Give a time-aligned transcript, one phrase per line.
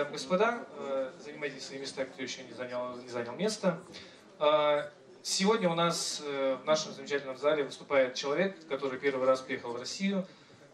[0.00, 3.78] И господа, э, занимайте свои места, кто еще не занял, не занял место.
[4.38, 4.88] Э,
[5.22, 9.76] Сегодня у нас э, в нашем замечательном зале выступает человек, который первый раз приехал в
[9.76, 10.26] Россию,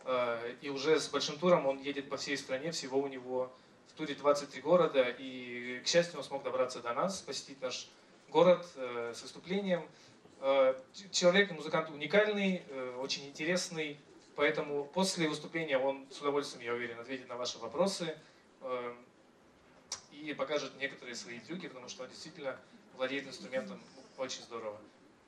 [0.04, 3.52] э, и уже с большим туром он едет по всей стране, всего у него
[3.88, 7.88] в туре 23 города, и, к счастью, он смог добраться до нас, посетить наш
[8.30, 9.88] город э, с выступлением.
[10.40, 10.76] Э,
[11.10, 13.98] Человек, музыкант уникальный, э, очень интересный,
[14.36, 18.16] поэтому после выступления он с удовольствием, я уверен, ответит на ваши вопросы
[18.60, 18.94] э,
[20.22, 22.58] и покажет некоторые свои трюки, потому что он действительно
[22.96, 23.80] владеет инструментом
[24.16, 24.80] очень здорово.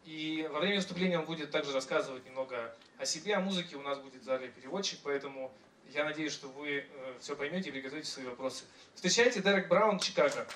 [0.05, 3.77] И во время выступления он будет также рассказывать немного о себе, о музыке.
[3.77, 5.52] У нас будет в зале переводчик, поэтому
[5.91, 6.87] я надеюсь, что вы
[7.20, 8.64] все поймете и приготовите свои вопросы.
[8.95, 10.47] Встречайте Дерек Браун, Чикаго.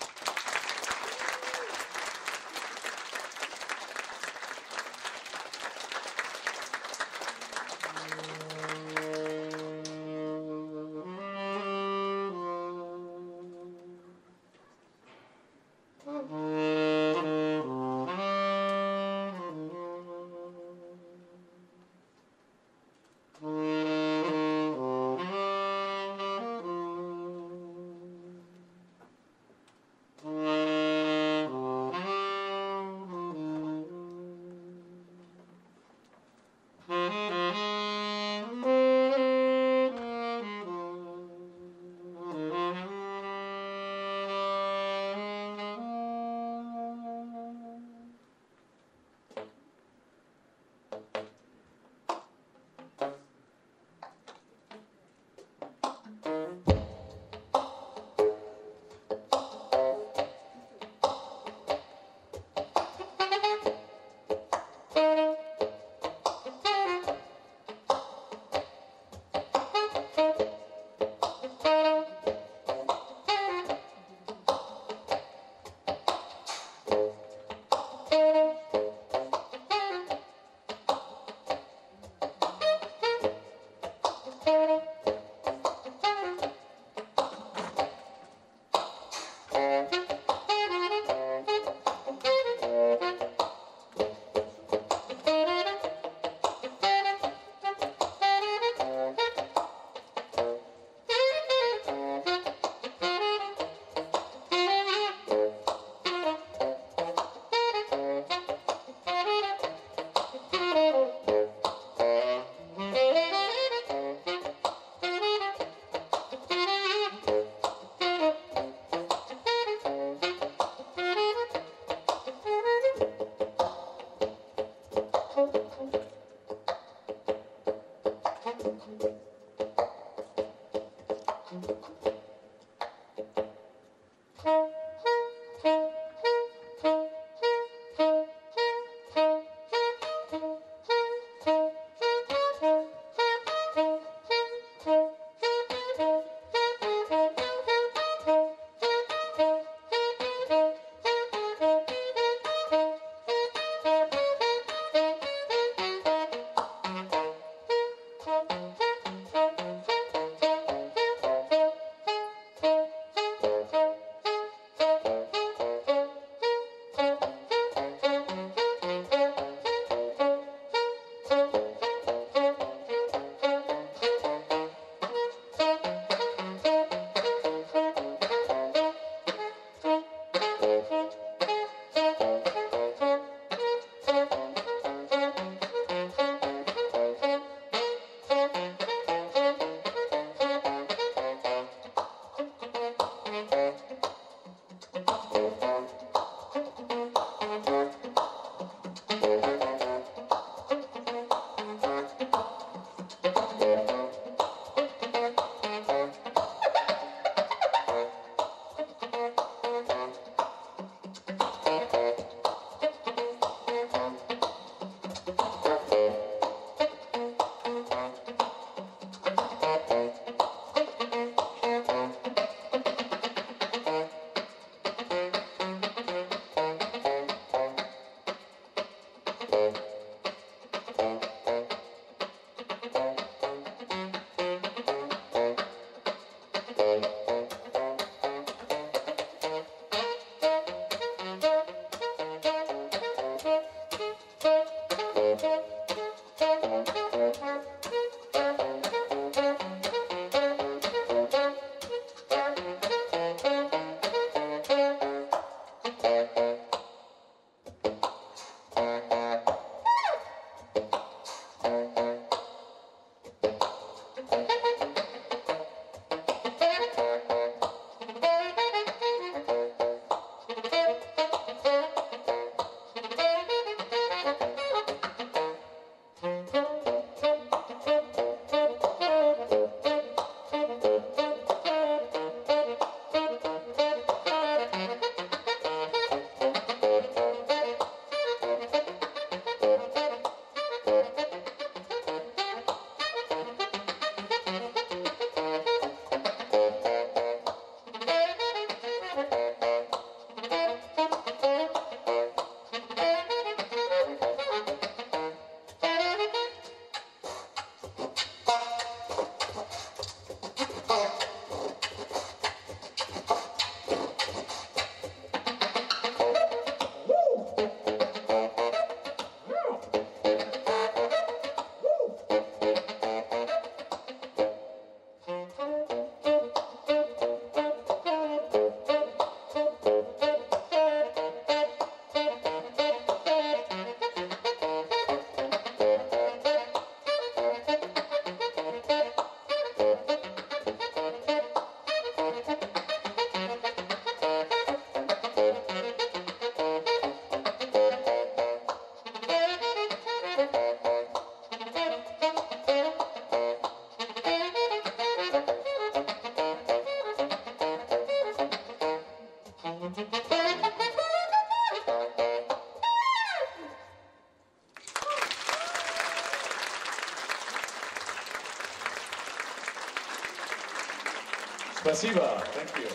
[371.91, 372.43] Спасибо.
[372.55, 372.91] Thank you.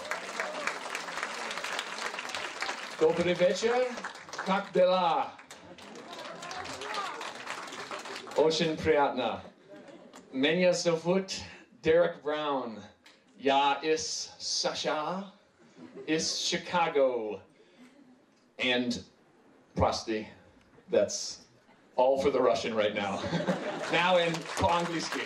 [3.01, 3.87] Добрый вечер.
[4.47, 5.33] Как дела?
[8.37, 9.43] Очень приятно.
[10.33, 11.35] Меня зовут
[11.83, 12.81] Derek Brown.
[13.39, 15.33] Я из США,
[16.07, 17.41] из Chicago.
[18.59, 19.03] And
[19.75, 20.29] прости,
[20.91, 21.41] that's
[21.97, 23.21] all for the Russian right now.
[23.93, 25.23] now in по-английски.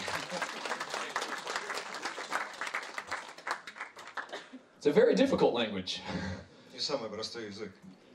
[4.81, 6.01] It's a very difficult language,
[6.73, 7.71] Не самый простой язык.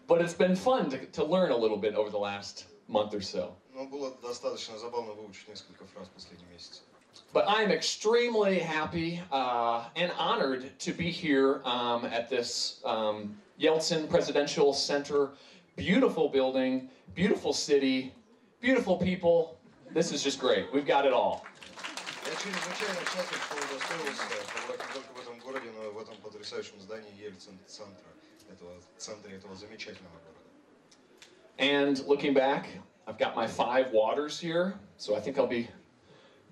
[0.08, 3.22] but it's been fun to, to learn a little bit over the last month or
[3.22, 3.56] so.
[3.74, 6.82] Но было достаточно забавно выучить несколько фраз в последний месяц.
[7.34, 14.10] But I'm extremely happy uh, and honored to be here um, at this um, Yeltsin
[14.10, 15.32] Presidential Center.
[15.78, 18.14] Beautiful building, beautiful city,
[18.60, 19.58] beautiful people.
[19.94, 20.72] This is just great.
[20.74, 21.46] We've got it all.
[22.36, 24.24] Я чрезвычайно счастлив, что удостоился
[24.54, 28.10] побывать не только в этом городе, но и в этом потрясающем здании Ельцин-центра,
[28.52, 30.40] этого центра этого замечательного города.
[31.58, 32.68] And looking back,
[33.08, 35.68] I've got my five waters here, so I think I'll be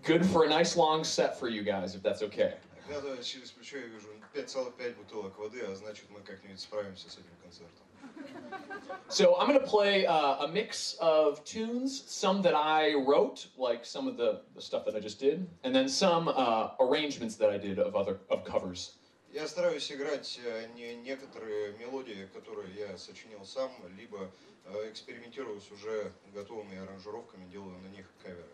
[0.04, 2.58] good for a nice long set for you guys, if that's okay.
[2.88, 7.36] Глядя через плечо, я вижу 5,5 бутылок воды, а значит мы как-нибудь справимся с этим
[7.44, 7.86] концертом.
[9.12, 13.84] So I'm going to play uh, a mix of tunes, some that I wrote, like
[13.84, 17.50] some of the, the stuff that I just did, and then some uh, arrangements that
[17.50, 19.00] I did of other of covers.
[19.34, 24.30] Я стараюсь играть э, не некоторые мелодии, которые я сочинил сам, либо
[24.66, 28.54] э, экспериментирую с уже готовыми аранжировками, делаю на них каверы.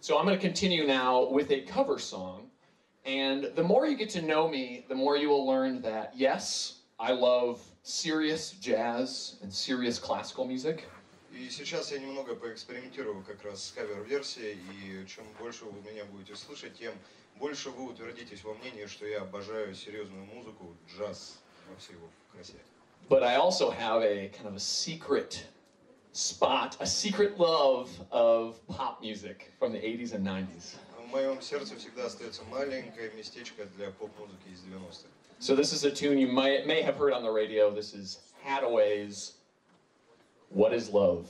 [0.00, 2.50] So I'm going to continue now with a cover song,
[3.04, 6.82] and the more you get to know me, the more you will learn that yes,
[7.00, 10.83] I love serious jazz and serious classical music.
[11.31, 16.35] И сейчас я немного поэкспериментирую как раз с кавер-версией, и чем больше вы меня будете
[16.35, 16.93] слышать, тем
[17.35, 21.37] больше вы утвердитесь во мнении, что я обожаю серьезную музыку, джаз
[21.69, 22.55] во всей его красе.
[23.07, 25.45] But I also have a kind of a secret
[26.11, 30.75] spot, a secret love of pop music from the 80s and 90s.
[30.97, 35.07] В моем сердце всегда остается маленькое местечко для поп-музыки из 90-х.
[35.38, 37.70] So this is a tune you might may have heard on the radio.
[37.70, 39.34] This is Hadaway's
[40.50, 41.26] "What Is Love."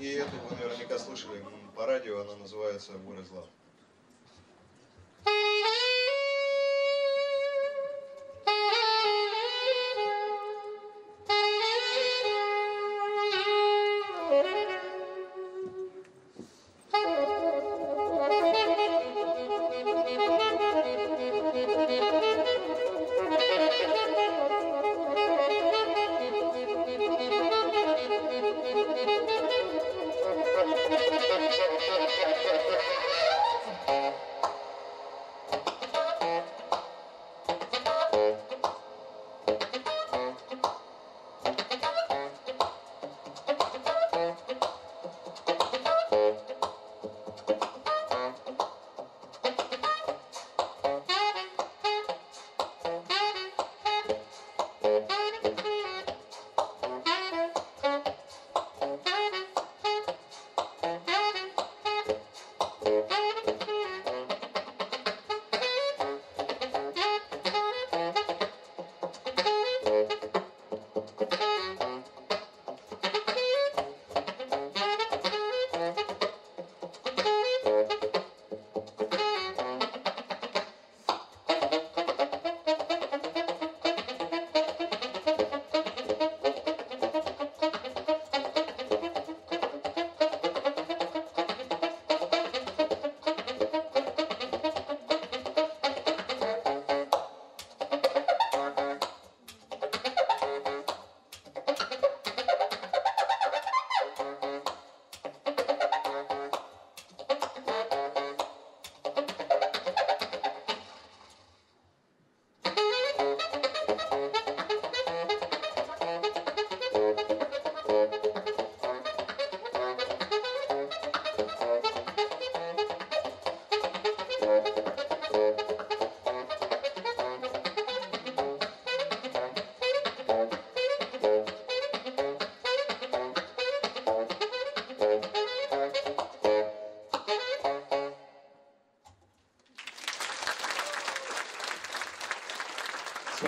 [0.00, 3.48] И эту вы наверняка слышали м, по радио, она называется «What is Love».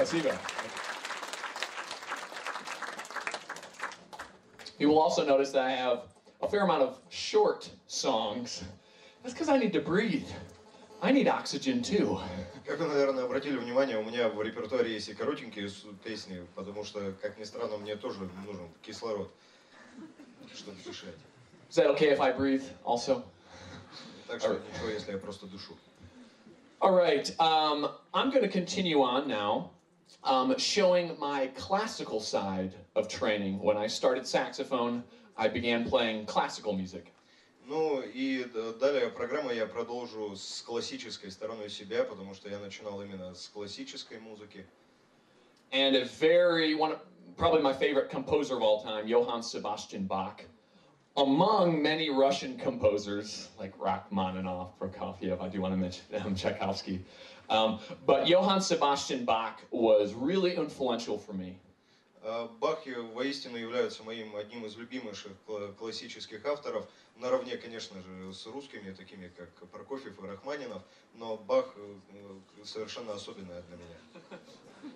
[0.04, 0.36] Спасибо.
[4.78, 6.02] You will also notice that I have
[6.42, 8.64] a fair amount of short songs.
[9.22, 10.26] That's because I need to breathe.
[11.02, 12.18] I need oxygen too.
[12.66, 16.84] Как вы, наверное, обратили внимание, у меня в репертуаре есть и коротенькие с- песни, потому
[16.84, 19.30] что, как ни странно, мне тоже нужен кислород,
[20.54, 21.14] чтобы дышать.
[21.70, 23.22] Is that okay if I breathe also?
[24.28, 25.74] Так что ничего, если я просто душу.
[26.80, 29.70] All right, um, I'm going to continue on now,
[30.24, 33.58] um, showing my classical side of training.
[33.60, 35.02] When I started saxophone,
[35.36, 37.12] I began playing classical music.
[37.66, 43.00] Ну и д- далее программу я продолжу с классической стороной себя, потому что я начинал
[43.00, 44.64] именно с классической музыки.
[45.72, 47.00] And a very, one, of-
[47.36, 50.42] probably my favorite composer of all time, Johann Sebastian Bach.
[51.16, 57.04] Among many Russian composers like Rachmaninoff, Prokofiev, I do want to mention um, Tchaikovsky.
[57.48, 61.58] Um, but Johann Sebastian Bach was really influential for me.
[62.22, 68.34] А Бах и воистину является моим одним из любимейших кла- классических авторов, наравне, конечно же,
[68.34, 70.82] с русскими, такими как Прокофьев и Рахманинов,
[71.14, 71.94] но Бах э,
[72.60, 74.40] э, совершенно особенная для меня.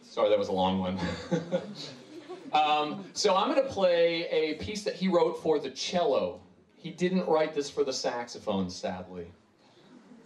[0.02, 0.98] Sorry, that was a long one.
[2.52, 6.40] um, so I'm going to play a piece that he wrote for the cello.
[6.76, 9.26] He didn't write this for the saxophone, sadly.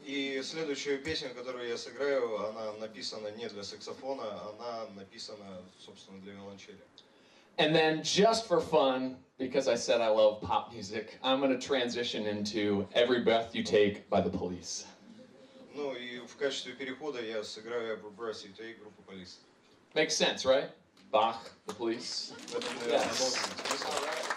[0.05, 6.33] И следующая песня, которую я сыграю, она написана не для саксофона, она написана, собственно, для
[6.33, 6.79] виолончели.
[7.57, 11.59] And then, just for fun, because I said I love pop music, I'm going to
[11.59, 14.85] transition into Every Breath You Take by the Police.
[15.75, 19.37] Ну и в качестве перехода я сыграю Every Breath You Take группы Police.
[19.95, 20.69] Makes sense, right?
[21.11, 22.33] Bach, the Police.
[22.87, 24.32] Yes.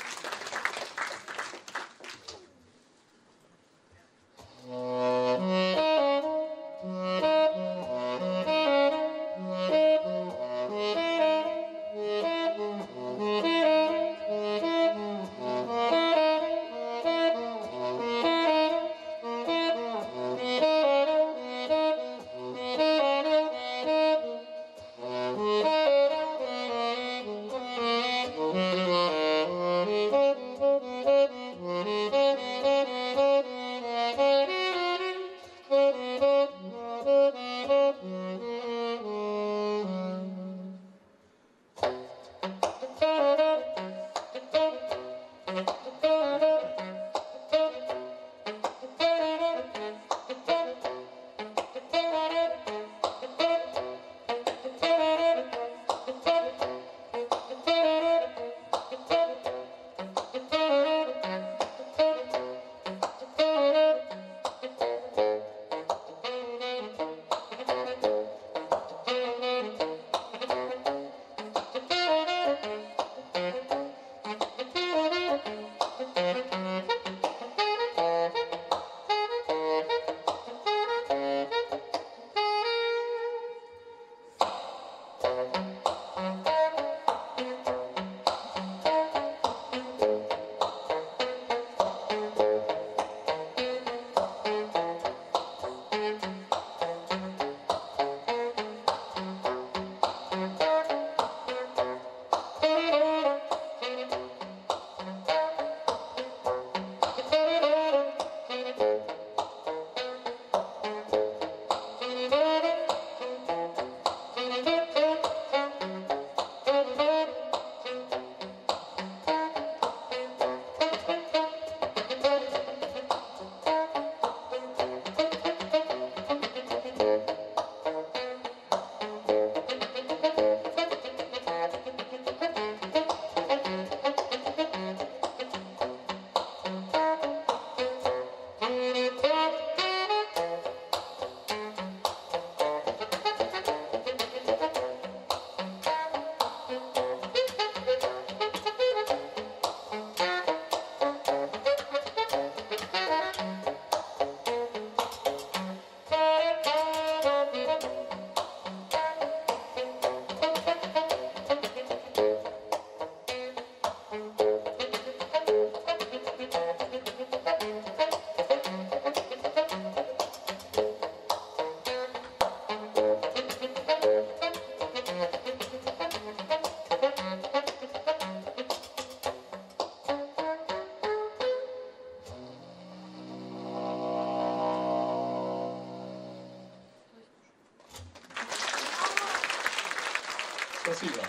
[190.96, 191.22] Спасибо.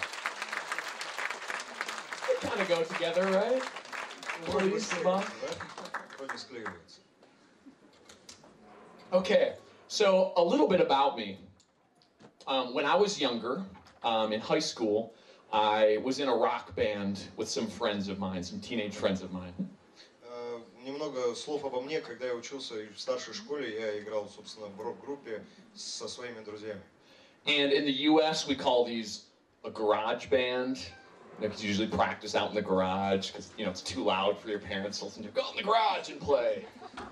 [2.28, 3.62] they kind of go together, right?
[4.46, 5.24] Вроде бы Please, склеивается, Bob.
[5.42, 5.96] да?
[6.18, 7.00] Вроде склеивается.
[9.12, 9.54] Okay,
[9.88, 11.38] so a little bit about me.
[12.46, 13.62] Um, when I was younger,
[14.02, 15.12] um, in high school,
[15.52, 19.32] I was in a rock band with some friends of mine, some teenage friends of
[19.32, 19.52] mine.
[20.24, 22.00] Э, Немного слов обо мне.
[22.00, 26.80] Когда я учился в старшей школе, я играл, собственно, в рок-группе со своими друзьями.
[27.46, 29.24] And in the U.S., we call these
[29.64, 30.78] a garage band.
[31.40, 34.48] Because you usually practice out in the garage because you know it's too loud for
[34.48, 35.30] your parents to listen to.
[35.30, 36.66] Go in the garage and play.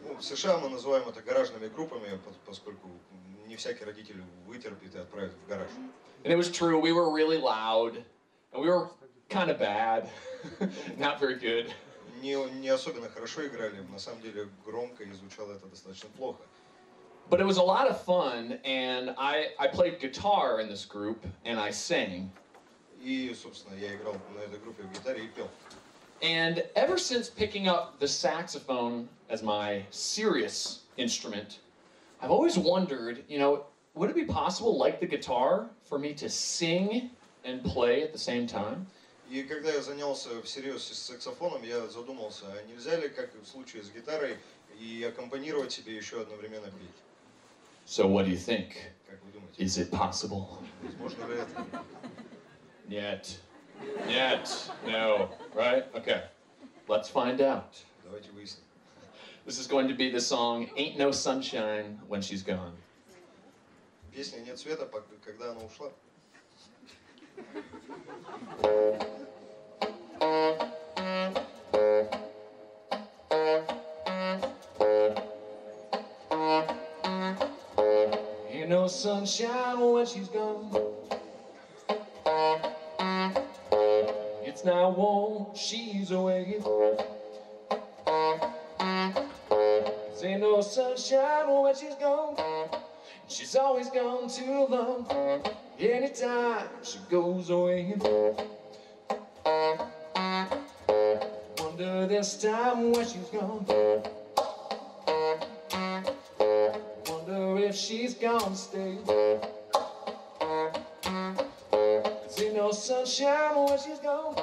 [0.07, 2.91] Ну, в США мы называем это гаражными группами, пос- поскольку
[3.47, 5.69] не всякий родитель вытерпит и отправит в гараж.
[6.23, 6.79] And it was true.
[6.79, 7.97] We were really loud,
[8.53, 8.91] and we were
[9.31, 10.09] kind of bad,
[10.99, 11.73] not very good.
[12.21, 16.43] Не, не особенно хорошо играли, на самом деле громко и звучало это достаточно плохо.
[17.31, 21.25] But it was a lot of fun, and I, I played guitar in this group,
[21.45, 22.33] and I sang.
[23.01, 25.49] И, собственно, я играл на этой группе в гитаре и пел.
[26.23, 31.61] And ever since picking up the saxophone as my serious instrument,
[32.21, 36.29] I've always wondered, you know, would it be possible, like the guitar, for me to
[36.29, 37.11] sing
[37.45, 38.87] and play at the same time?
[39.31, 43.47] И когда я занялся всерьез с саксофоном, я задумался, а нельзя ли, как и в
[43.47, 44.37] случае с гитарой,
[44.81, 46.97] и аккомпанировать себе еще одновременно петь?
[47.87, 48.75] So, what do you think?
[49.09, 50.59] Как вы думаете, Is it possible?
[50.83, 51.67] возможно ли это?
[52.89, 53.39] Yet.
[54.09, 54.49] Yet.
[54.87, 55.31] No.
[55.55, 55.85] Right?
[55.95, 56.23] Okay.
[56.89, 57.77] Let's find out.
[58.05, 58.63] Давайте выясним.
[59.47, 62.77] This is going to be the song Ain't No Sunshine When She's Gone.
[64.13, 65.91] Песня «Нет света», пок- когда она ушла.
[78.96, 80.72] sunshine when she's gone.
[84.42, 86.62] It's not warm, she's away.
[90.10, 92.38] This ain't no sunshine when she's gone.
[93.28, 95.06] She's always gone too long.
[95.78, 97.96] Anytime she goes away.
[101.58, 103.66] Wonder this time when she's gone.
[107.66, 108.98] If she's gonna stay.
[112.38, 114.36] Ain't no sunshine when she's gone.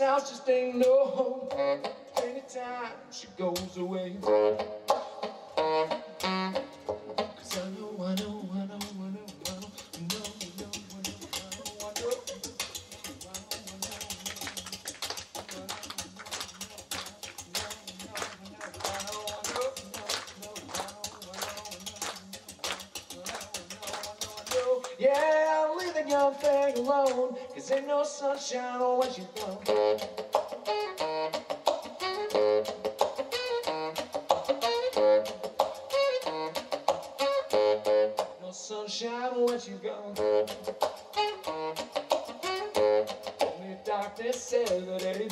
[0.00, 1.48] House just ain't no home.
[2.22, 4.16] Anytime she goes away.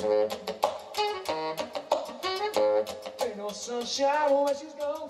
[0.04, 0.34] Ain't
[3.36, 5.08] no sunshine when she's gone.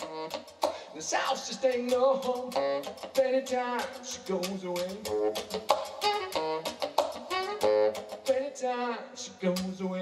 [0.95, 2.53] This house just ain't no home.
[3.19, 4.99] Anytime she goes away.
[8.29, 10.02] Anytime she goes away.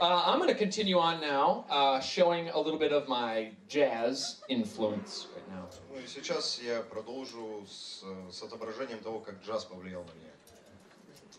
[0.00, 4.36] Uh, I'm going to continue on now, uh, showing a little bit of my jazz
[4.48, 5.68] influence right now.
[5.92, 10.30] Ну и сейчас я продолжу с, с отображением того, как джаз повлиял на меня.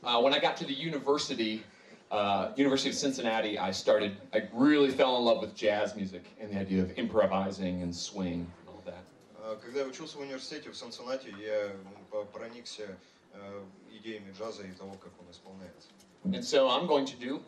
[0.04, 1.64] Uh, when I got to the university,
[2.12, 6.52] uh, University of Cincinnati, I started, I really fell in love with jazz music and
[6.52, 9.04] the idea of improvising and swing and all that.
[9.40, 11.78] А Когда я учился в университете в Санценате, я м,
[12.12, 12.96] по- проникся
[13.34, 15.90] э, идеями джаза и того, как он исполняется.
[16.26, 17.42] And so I'm going to do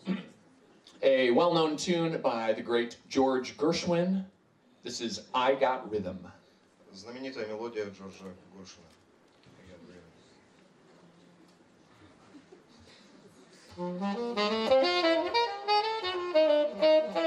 [1.01, 4.25] a well known tune by the great George Gershwin.
[4.84, 6.19] This is I Got Rhythm.
[6.93, 8.86] Знаменитая мелодия Джорджа Горшина.
[9.69, 10.03] Я уверен.
[16.84, 17.16] Thank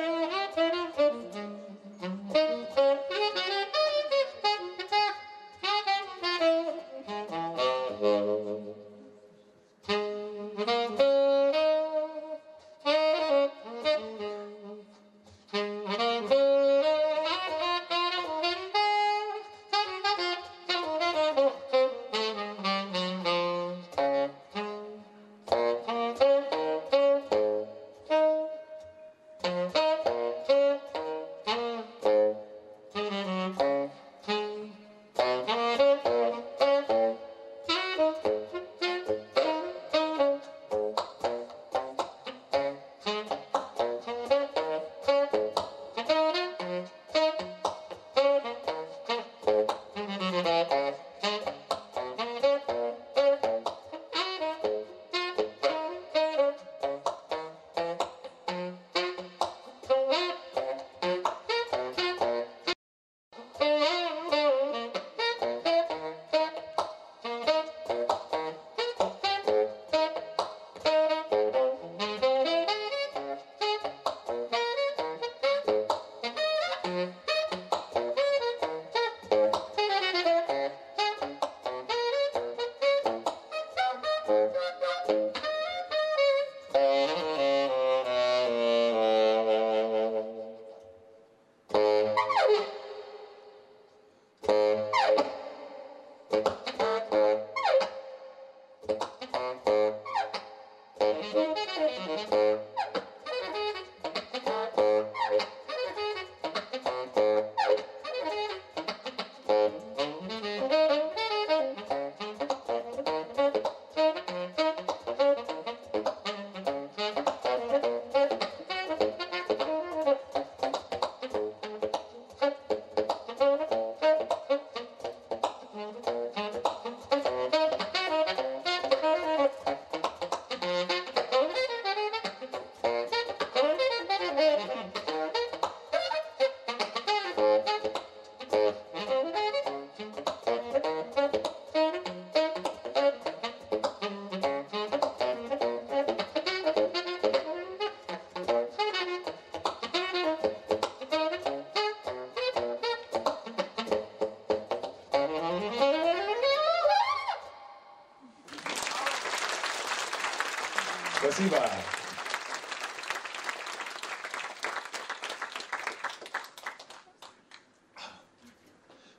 [161.41, 161.71] Спасибо.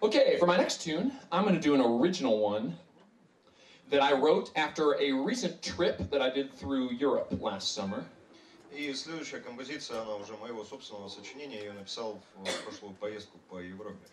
[0.04, 2.78] Okay, for my next tune, I'm going to do an original one
[3.90, 8.06] that I wrote after a recent trip that I did through Europe last summer.
[8.72, 13.58] И следующая композиция, она уже моего собственного сочинения, я ее написал в прошлую поездку по
[13.58, 14.06] Европе.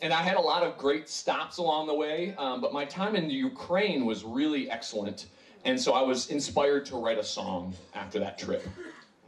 [0.00, 3.16] And I had a lot of great stops along the way, um, but my time
[3.16, 5.26] in Ukraine was really excellent.
[5.64, 8.66] And so I was inspired to write a song after that trip.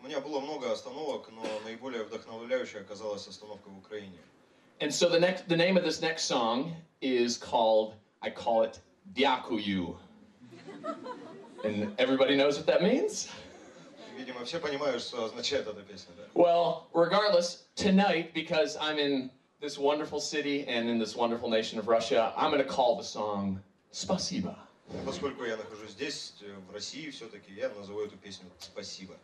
[0.03, 4.18] У меня было много остановок, но наиболее вдохновляющей оказалась остановка в Украине.
[4.81, 8.81] And so the next, the name of this next song is called, I call it
[9.14, 9.97] Дякую.
[11.64, 13.29] And everybody knows what that means?
[14.18, 16.25] Видимо, все понимают, что означает эта песня, да?
[16.35, 21.87] Well, regardless, tonight, because I'm in this wonderful city and in this wonderful nation of
[21.87, 23.61] Russia, I'm going to call the song
[23.92, 24.57] Spasiba.
[25.06, 29.17] Поскольку я нахожусь здесь, э, в России все-таки, я назову эту песню «Спасибо».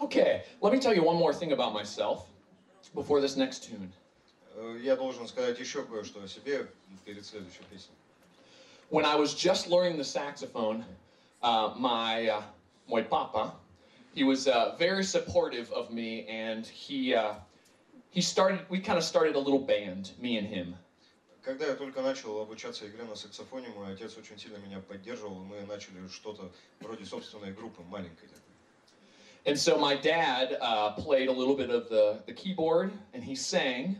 [0.00, 2.28] Okay, let me tell you one more thing about myself
[2.94, 3.92] before this next tune.
[4.56, 6.66] Э, я должен сказать еще кое-что о себе
[7.04, 7.94] перед следующей песней.
[8.88, 10.84] When I was just learning the saxophone,
[11.42, 12.42] uh, my uh,
[12.88, 13.52] my papa,
[14.14, 17.34] he was uh, very supportive of me, and he uh,
[18.10, 18.60] he started.
[18.70, 20.76] We kind of started a little band, me and him
[22.05, 25.45] Когда я только начал обучаться игре на саксофоне, мой отец очень сильно меня поддерживал, и
[25.45, 28.41] мы начали что-то вроде собственной группы, маленькой такой.
[29.45, 33.33] And so my dad uh, played a little bit of the, the keyboard, and he
[33.33, 33.99] sang,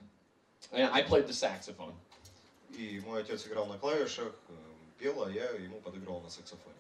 [0.72, 1.94] and I played the saxophone.
[2.78, 4.54] И мой отец играл на клавишах, э,
[5.00, 6.76] пел, а я ему подыгрывал на саксофоне.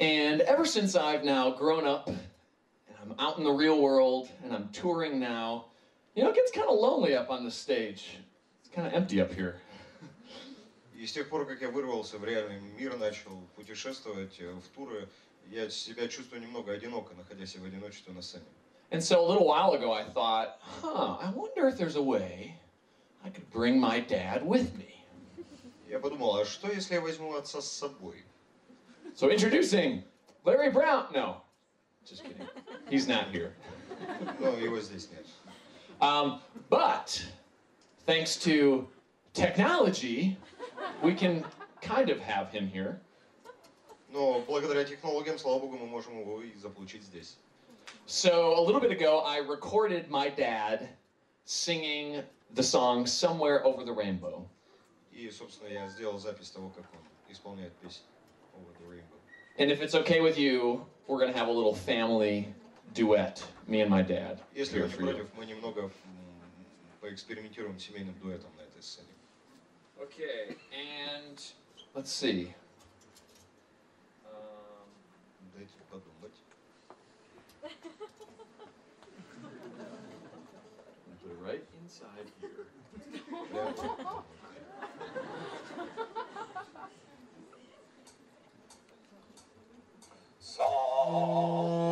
[0.00, 4.52] And ever since I've now grown up, and I'm out in the real world, and
[4.52, 5.66] I'm touring now,
[6.16, 8.18] you know, it gets kind of lonely up on the stage.
[8.64, 9.60] It's kind of empty up here.
[10.99, 15.07] И с тех пор, как я вырвался в реальный мир, начал путешествовать э, в туры,
[15.49, 18.43] я себя чувствую немного одиноко, находясь в одиночестве на сцене.
[18.91, 22.53] And so a little while ago, I thought, huh, I wonder if there's a way
[23.23, 25.05] I could bring my dad with me.
[25.87, 28.25] Я подумал, а что если я возьму отца с собой?
[29.15, 30.03] So introducing
[30.43, 31.05] Larry Brown.
[31.13, 31.37] No,
[32.05, 32.45] just kidding.
[32.89, 33.53] He's not here.
[34.41, 35.25] Но его здесь нет.
[36.01, 37.23] Um, but
[38.05, 38.85] thanks to
[39.33, 40.37] technology,
[41.02, 41.44] we can
[41.80, 43.00] kind of have him here.
[44.10, 47.36] Но благодаря технологиям, слава богу, мы можем его и заполучить здесь.
[48.06, 50.88] So a little bit ago, I recorded my dad
[51.44, 52.22] singing
[52.54, 54.46] the song "Somewhere Over the Rainbow."
[55.12, 57.00] И, собственно, я сделал запись того, как он
[57.32, 58.06] исполняет песню
[58.56, 59.18] Over the Rainbow.
[59.58, 62.52] And if it's okay with you, we're gonna have a little family
[62.92, 64.40] duet, me and my dad.
[64.54, 65.12] Если here вы не for you.
[65.12, 65.90] против, мы немного м,
[67.00, 69.08] поэкспериментируем семейным дуэтом на этой сцене.
[70.01, 71.41] Okay, and
[71.93, 72.53] let's see.
[74.25, 74.31] Um,
[81.21, 82.49] put it right inside here.
[90.39, 91.88] Song.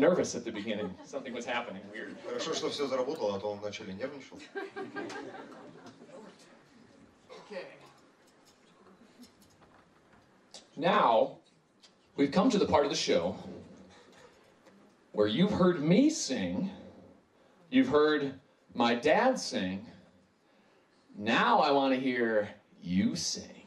[0.00, 0.94] nervous at the beginning.
[1.04, 2.16] Something was happening weird.
[2.26, 4.38] Хорошо, что все заработало, а то он вначале нервничал.
[7.48, 7.64] Okay.
[10.76, 11.38] Now,
[12.16, 13.36] we've come to the part of the show
[15.12, 16.70] where you've heard me sing,
[17.70, 18.34] you've heard
[18.74, 19.86] my dad sing.
[21.16, 22.50] Now I want to hear
[22.82, 23.59] you sing.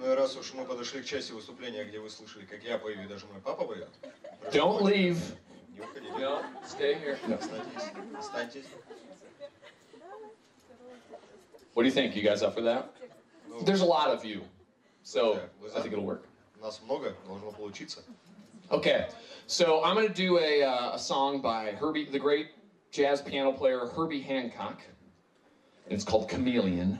[0.00, 3.02] Ну и раз уж мы подошли к части выступления, где вы слышали, как я пою,
[3.02, 3.88] и даже мой папа поет,
[4.40, 5.18] прошу Don't вас, leave.
[5.72, 6.12] не уходите.
[6.18, 7.18] No, stay here.
[7.26, 7.34] No.
[7.38, 8.64] Останьтесь, останьтесь.
[11.74, 12.14] What do you think?
[12.16, 12.90] You guys up for that?
[13.48, 14.42] Ну, There's a lot of you,
[15.02, 16.26] so Yeah, was I think that- it'll work.
[16.60, 18.02] нас много, должно получиться.
[18.70, 19.06] Okay,
[19.46, 22.48] so I'm going to do a, uh, a song by Herbie, the great
[22.90, 24.80] jazz piano player Herbie Hancock.
[25.84, 26.98] And it's called Chameleon.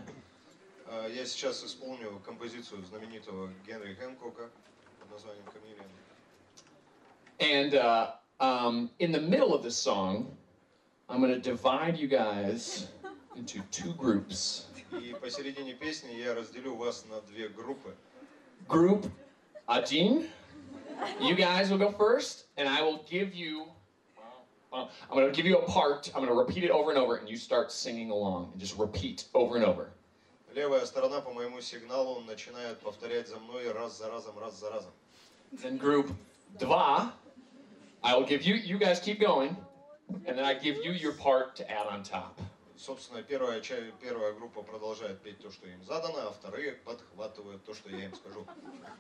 [0.91, 4.51] А, Я сейчас исполню композицию знаменитого Генри Хэнкока
[5.01, 5.87] под названием «Камелиан».
[7.39, 10.37] And uh, um, in the middle of this song,
[11.09, 12.89] I'm going to divide you guys
[13.37, 14.67] into two groups.
[14.93, 17.95] И посередине песни я разделю вас на две группы.
[18.69, 19.11] Group
[19.69, 20.29] Adin,
[21.21, 23.67] you guys will go first, and I will give you.
[24.73, 26.11] well, I'm going to give you a part.
[26.15, 28.77] I'm going to repeat it over and over, and you start singing along and just
[28.79, 29.91] repeat over and over.
[30.54, 34.92] Левая сторона по моему сигналу начинает повторять за мной раз за разом, раз за разом.
[35.54, 36.12] Then group
[36.60, 37.14] Dva,
[38.04, 38.56] I will give you.
[38.56, 39.56] You guys keep going,
[40.26, 42.40] and then I give you your part to add on top.
[42.76, 43.62] Собственно, первая,
[44.02, 48.16] первая группа продолжает петь то, что им задано, а вторые подхватывают то, что я им
[48.16, 48.46] скажу.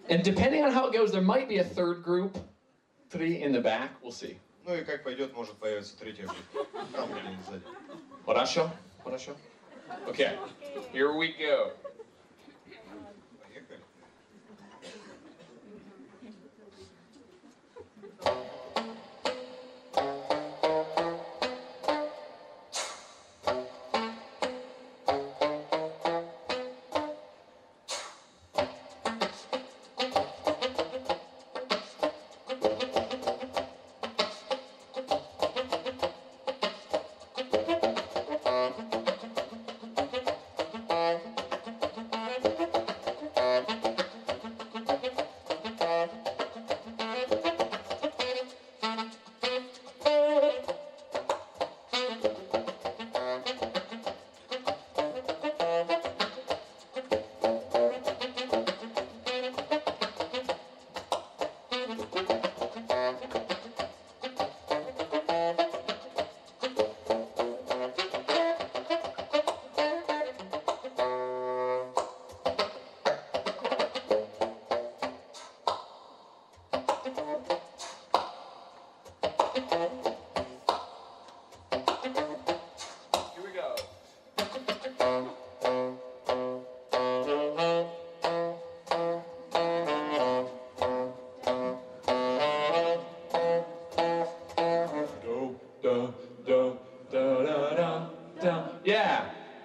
[0.07, 2.37] And depending on how it goes, there might be a third group,
[3.09, 3.89] three in the back.
[4.01, 4.37] We'll see.
[4.65, 6.69] Ну и как пойдет, может появиться третья группа.
[6.95, 7.63] Там где-нибудь сзади.
[8.25, 8.69] Хорошо?
[9.03, 9.35] Хорошо?
[10.07, 10.37] Okay,
[10.91, 11.71] here we go.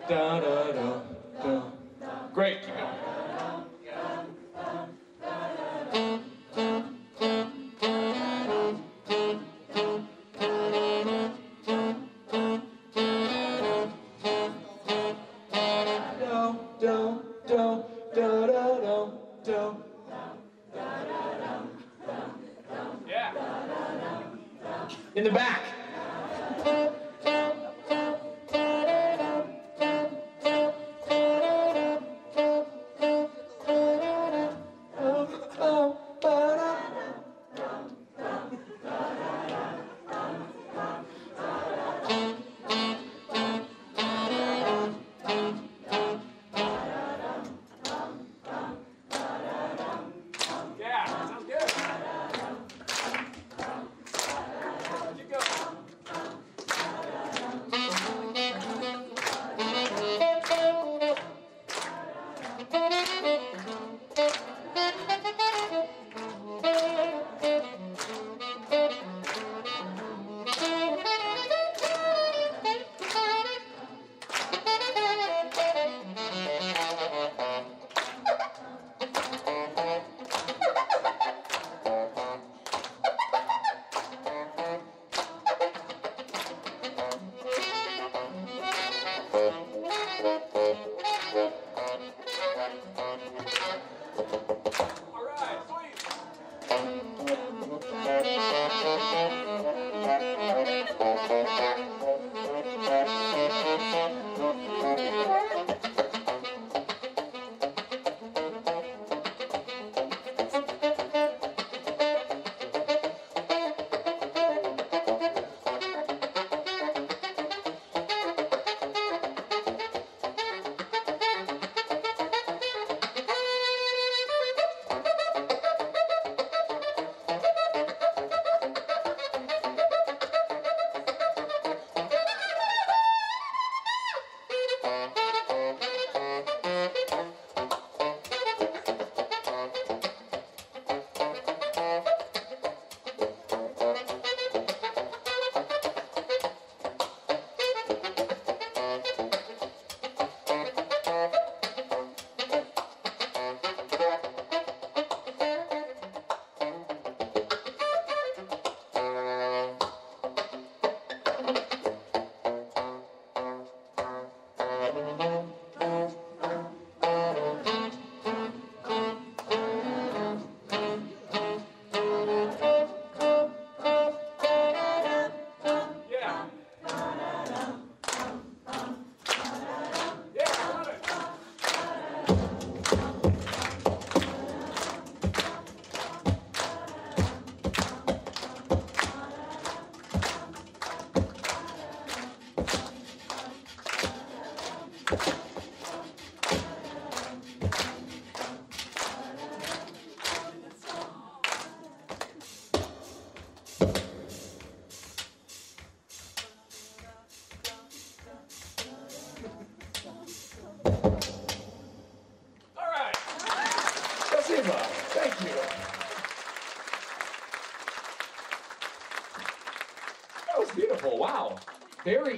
[0.08, 0.65] Da, da.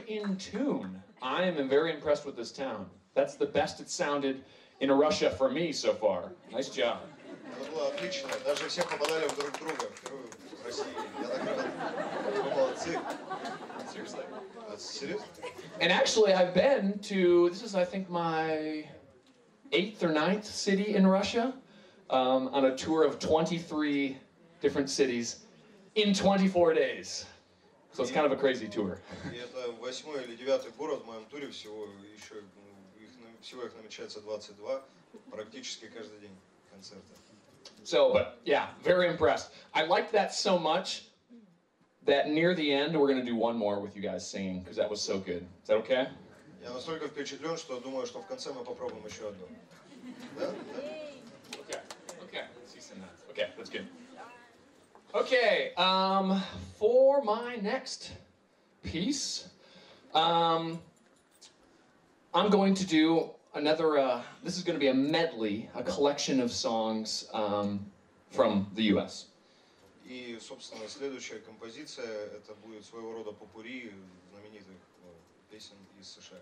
[0.07, 1.01] in tune.
[1.21, 2.85] I am very impressed with this town.
[3.15, 4.43] That's the best it sounded
[4.79, 6.31] in Russia for me so far.
[6.51, 6.99] Nice job.
[7.61, 8.29] Это было отлично.
[8.45, 9.89] Даже все попадали в друг друга.
[9.95, 10.27] Впервые
[10.61, 10.85] в России.
[11.21, 11.67] Я так рад.
[12.33, 12.99] Вы молодцы.
[13.93, 14.25] Seriously.
[14.69, 15.25] А, Серьезно?
[15.81, 18.85] And actually, I've been to, this is, I think, my
[19.71, 21.53] eighth or ninth city in Russia
[22.09, 24.17] um, on a tour of 23
[24.61, 25.45] different cities
[25.95, 27.25] in 24 days.
[27.93, 28.99] So it's kind of a crazy tour.
[29.31, 31.87] И это восьмой или девятый город в моем туре всего.
[32.15, 34.81] Еще ну, их, на- всего их намечается 22.
[35.29, 36.35] Практически каждый день
[36.71, 37.03] концерты.
[37.83, 39.51] So, but yeah, very impressed.
[39.73, 41.03] I liked that so much
[42.05, 44.77] that near the end, we're going to do one more with you guys singing because
[44.77, 45.45] that was so good.
[45.61, 46.07] Is that okay?
[46.63, 49.47] Я настолько впечатлен, что думаю, что в конце мы попробуем еще одну.
[50.39, 50.47] Да?
[50.47, 50.81] Да?
[51.59, 51.79] Okay.
[52.23, 52.45] Okay.
[52.67, 53.21] See some nuts.
[53.29, 53.85] Okay, that's good.
[55.15, 55.71] Okay.
[55.77, 56.41] Um,
[56.79, 58.11] for my next
[58.83, 59.47] piece,
[60.13, 60.79] um,
[62.33, 63.99] I'm going to do another.
[63.99, 67.85] Uh, this is going to be a medley, a collection of songs um,
[68.31, 69.27] from the U.S.
[70.07, 73.91] И, собственно, следующая композиция это будет своего рода попури
[74.31, 75.11] знаменитых ну,
[75.51, 76.39] песен из США.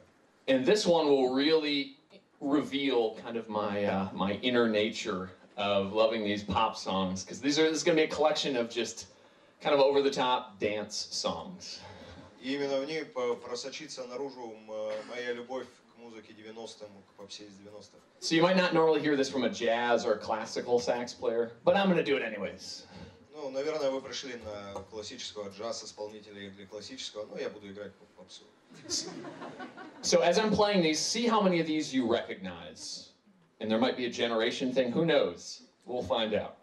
[0.48, 1.98] And this one will really
[2.40, 7.60] reveal kind of my uh, my inner nature of loving these pop songs because these
[7.60, 9.08] are this is going to be a collection of just
[9.62, 11.80] kind of over the top dance songs.
[12.42, 17.44] И именно в ней по- просочится наружу м- моя любовь к музыке 90-м, к попсе
[17.46, 17.98] из 90-х.
[18.20, 21.76] So you might not normally hear this from a jazz or classical sax player, but
[21.76, 22.86] I'm going to do it anyways.
[23.36, 28.44] Ну, наверное, вы пришли на классического джаз-исполнителя или классического, но я буду играть по попсу.
[30.02, 33.10] So as I'm playing these, see how many of these you recognize.
[33.60, 34.92] And there might be a generation thing.
[34.92, 35.62] Who knows?
[35.86, 36.56] We'll find out.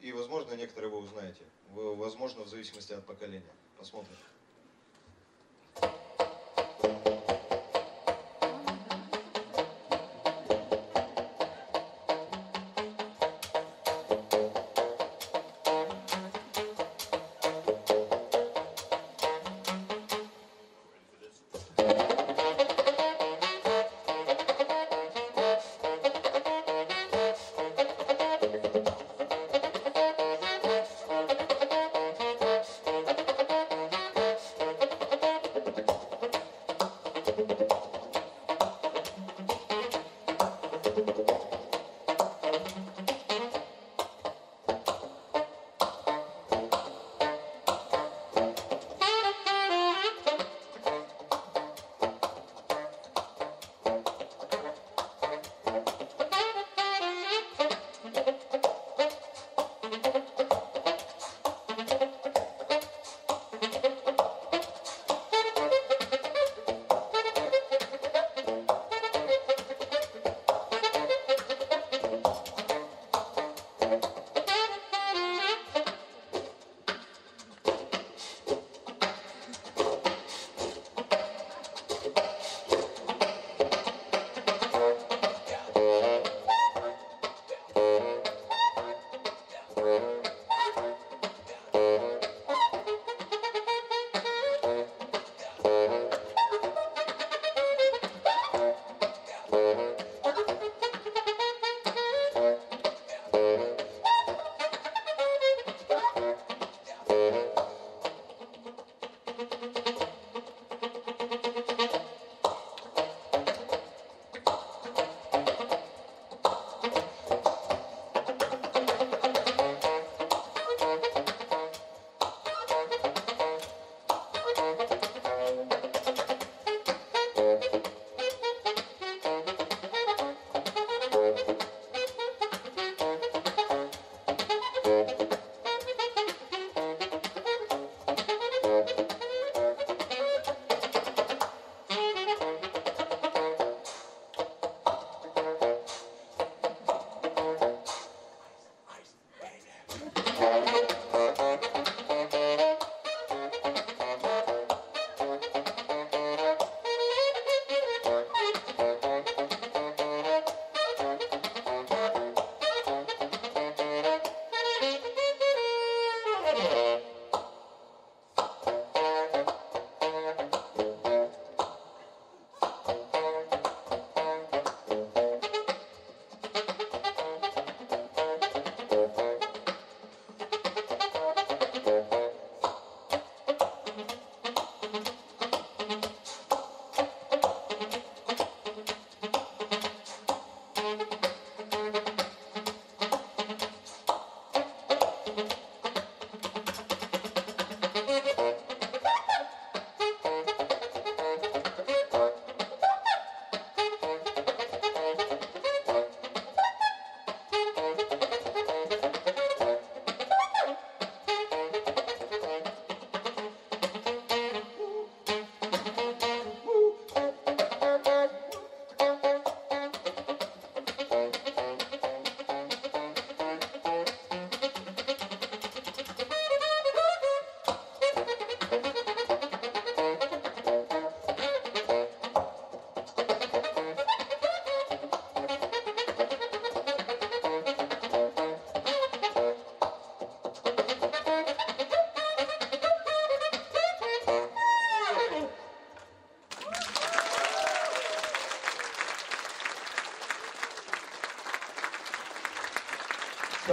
[0.00, 1.42] И, возможно, некоторые вы узнаете.
[1.74, 3.42] Вы- Возможно, в зависимости от поколения.
[3.78, 4.16] Посмотрим.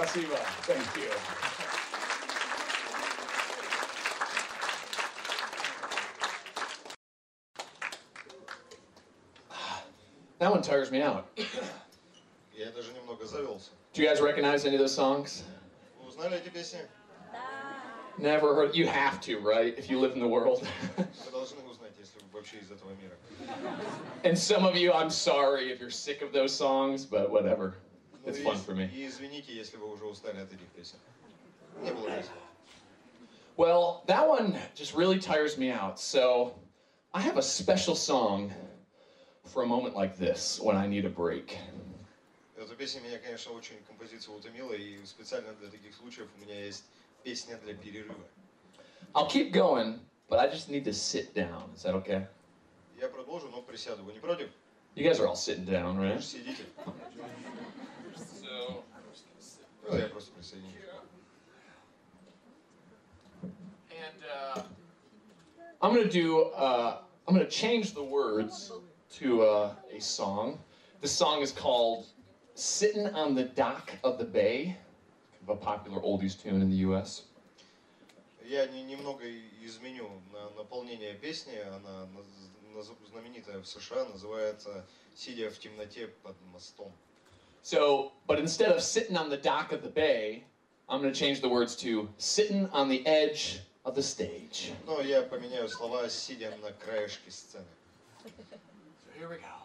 [0.02, 0.36] Спасибо.
[0.66, 1.10] Thank you.
[10.40, 11.28] That one tires me out.
[12.56, 13.70] Я даже немного завелся.
[13.94, 15.44] Do you guys recognize any of those songs?
[16.00, 16.80] Вы узнали эти песни?
[18.20, 18.76] Never heard.
[18.76, 19.78] You have to, right?
[19.78, 20.66] If you live in the world.
[20.98, 23.16] Вы должны узнать, если вы вообще из этого мира.
[24.24, 27.76] and some of you, I'm sorry if you're sick of those songs, but whatever.
[28.26, 28.90] Ну It's и- fun for me.
[30.12, 30.98] устали от этих песен.
[31.82, 32.34] Не было весело.
[33.56, 36.00] Well, that one just really tires me out.
[36.00, 36.54] So
[37.14, 38.54] I have a special song
[39.46, 41.58] for a moment like this when I need a break.
[42.58, 46.84] Эта песня меня, конечно, очень композиция утомила, и специально для таких случаев у меня есть
[47.24, 48.16] песня для перерыва.
[49.16, 50.00] I'll keep going,
[50.30, 51.72] but I just need to sit down.
[51.76, 52.28] Is that okay?
[53.00, 54.04] Я продолжу, но присяду.
[54.04, 54.50] Вы не против?
[54.96, 56.18] You guys are all sitting down, Вы right?
[56.18, 56.64] же сидите.
[59.84, 60.74] So, Ну, я просто присоединюсь.
[63.92, 64.24] and
[64.56, 64.64] uh,
[65.82, 66.46] I'm gonna do.
[66.56, 66.98] Uh,
[67.28, 68.72] I'm gonna change the words
[69.20, 70.60] to uh, a song.
[71.02, 72.06] This song is called
[72.56, 74.76] "Sitting on the Dock of the Bay,"
[75.40, 77.24] kind of a popular oldies tune in the U.S.
[78.46, 81.54] Я не- немного и- изменю на наполнение песни.
[81.56, 84.86] Она наз- наз- знаменитая в США, называется
[85.16, 86.92] «Сидя в темноте под мостом».
[87.64, 90.44] So, but instead of sitting on the dock of the bay,
[90.90, 94.72] I'm going to change the words to sitting on the edge of the stage.
[94.86, 97.66] Но я поменяю слова «сидя на краешке сцены».
[98.24, 99.56] So here we go.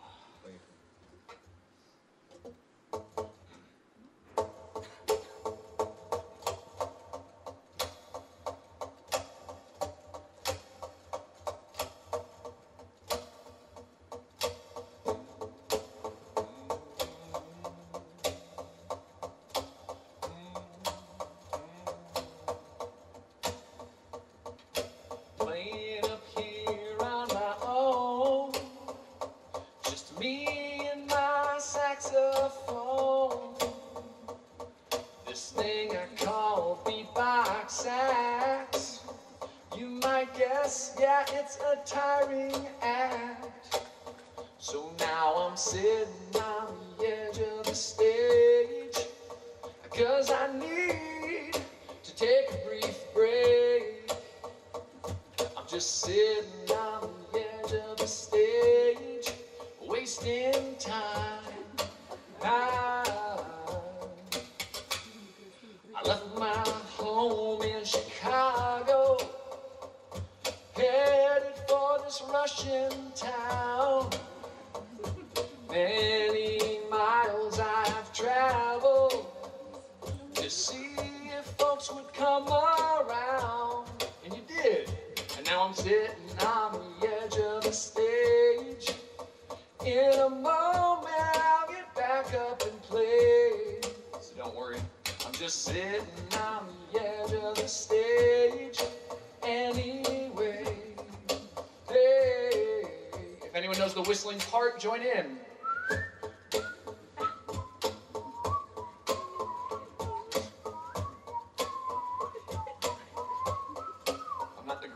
[2.93, 3.26] Поехали.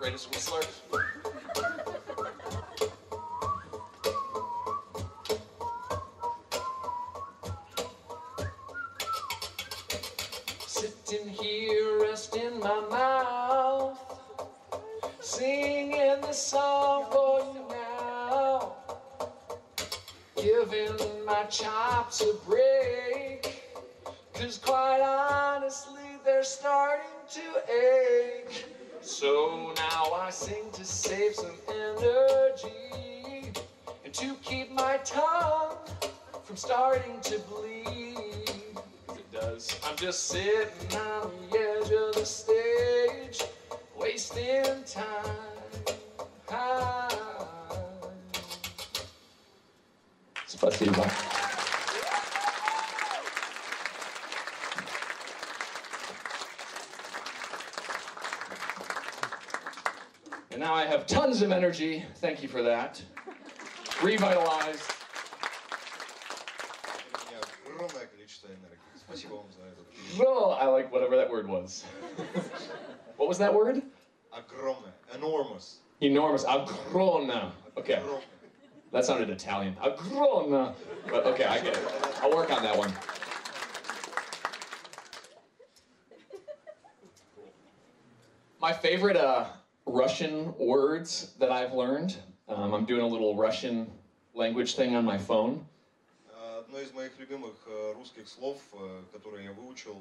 [0.01, 0.61] Greatest whistler.
[10.65, 13.99] Sitting here, resting my mouth,
[15.19, 18.73] singing this song for you now.
[20.35, 22.60] Giving my chops a break,
[40.30, 43.42] sitting on the edge of the stage,
[43.98, 45.36] wasting time.
[50.46, 51.10] Спасибо.
[60.50, 62.04] And now I have tons of energy.
[62.16, 63.02] Thank you for that.
[64.02, 64.89] Revitalized.
[73.17, 73.81] What was that word?
[74.33, 74.93] Огромное.
[75.13, 75.77] Enormous.
[76.01, 76.43] Enormous.
[76.45, 77.51] Agrona.
[77.77, 78.01] Okay.
[78.91, 79.75] That sounded Italian.
[79.81, 80.73] Agrona.
[81.09, 81.87] But okay, I get it.
[82.21, 82.91] I'll work on that one.
[88.59, 89.45] My favorite uh,
[89.85, 92.15] Russian words that I've learned.
[92.47, 93.89] Um, I'm doing a little Russian
[94.33, 95.65] language thing on my phone.
[96.29, 99.95] Uh, одно из моих любимых э, русских слов, э, которое я выучил,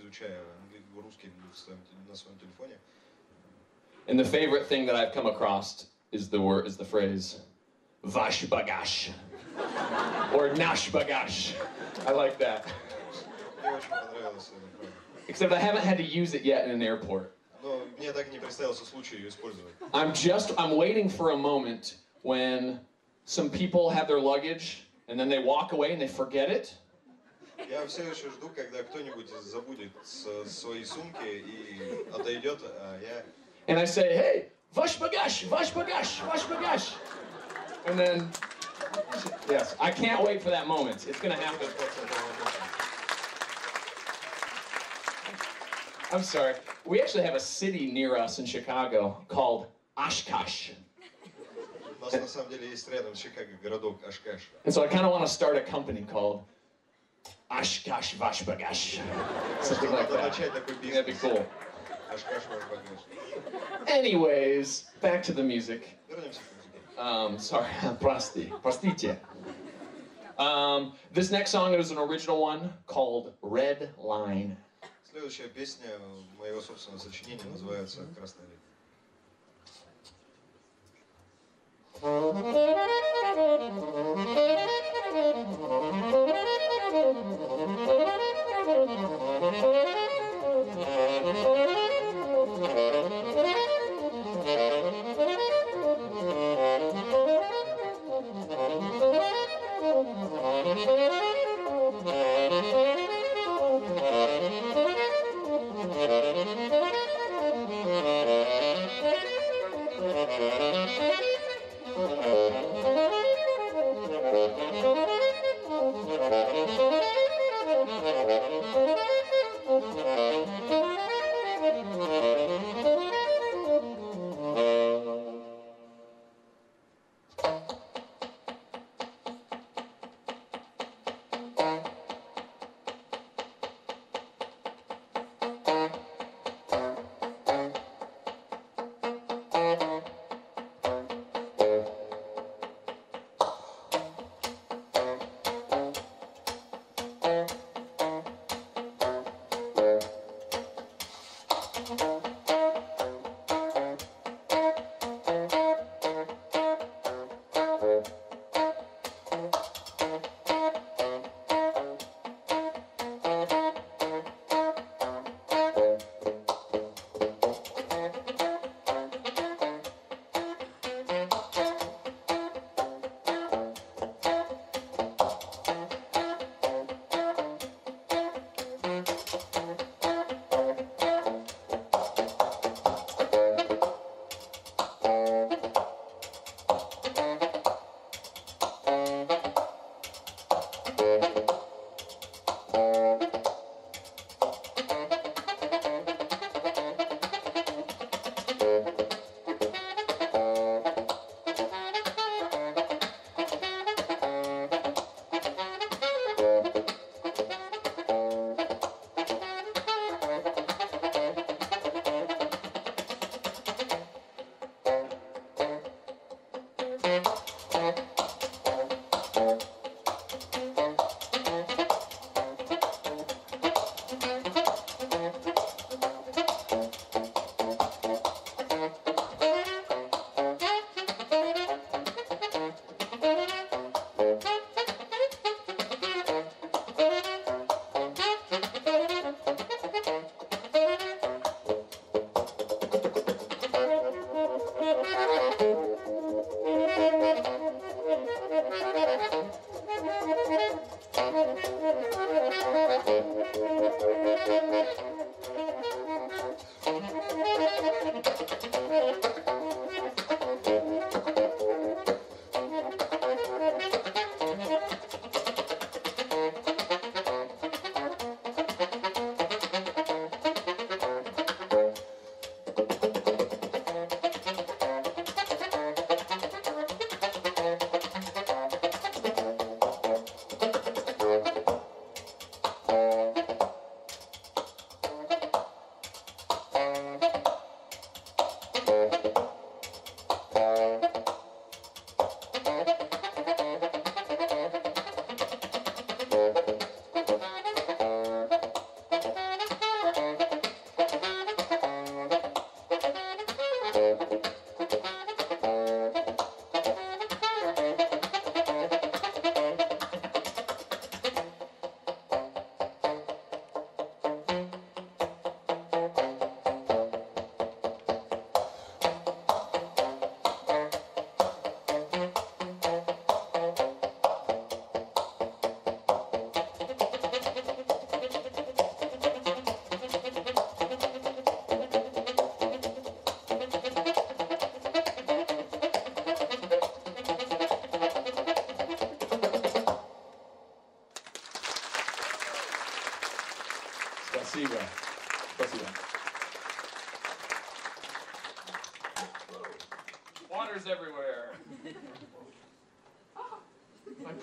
[0.00, 2.76] изучая англи- русский в своем те- на своем телефоне,
[4.06, 7.40] And the favorite thing that I've come across is the word is the phrase
[8.02, 9.10] "vash bagash"
[10.34, 11.54] or "nash bagash."
[12.06, 12.66] I like that.
[13.62, 14.92] мне очень понравилось это, правда.
[15.28, 17.32] Except I haven't had to use it yet in an airport.
[17.62, 19.72] Но мне так и не представился случай ее использовать.
[19.92, 22.80] I'm just I'm waiting for a moment when
[23.26, 26.74] some people have their luggage and then they walk away and they forget it.
[27.68, 33.24] Я все еще жду, когда кто-нибудь забудет с- свои сумки и отойдет, а я
[33.68, 36.94] And I say, "Hey, vash bagash, vash bagash, vash bagash,"
[37.86, 38.28] and then
[39.48, 41.06] yes, I can't wait for that moment.
[41.06, 41.68] It's gonna happen.
[46.12, 46.54] I'm sorry.
[46.84, 49.66] We actually have a city near us in Chicago called
[49.96, 50.72] Oshkosh.
[52.00, 54.40] У нас на самом деле есть рядом с Чикаго городок Ашкаш.
[54.64, 56.42] And so I kind of want to start a company called
[57.55, 58.99] Oshkosh Vashbagash.
[59.61, 60.33] Something like that.
[60.33, 61.47] That'd be cool.
[63.87, 65.97] Anyways, back to the music.
[66.97, 67.65] Um, sorry,
[68.01, 69.17] prosti, prostite.
[70.37, 74.57] Um, this next song is an original one called Red Line.
[75.09, 75.91] Следующая песня
[76.37, 78.59] моего собственного сочинения называется «Красная линия».
[86.95, 87.17] Thank
[93.25, 93.34] you.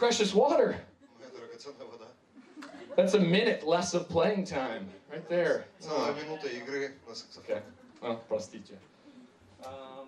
[0.02, 0.76] precious water.
[1.20, 2.08] Моя драгоценная вода.
[2.96, 5.66] That's a minute less of playing time, right there.
[5.80, 7.44] Целая минута игры на саксофоне.
[7.44, 7.62] Okay.
[8.02, 8.78] Well, простите.
[9.64, 10.08] Um,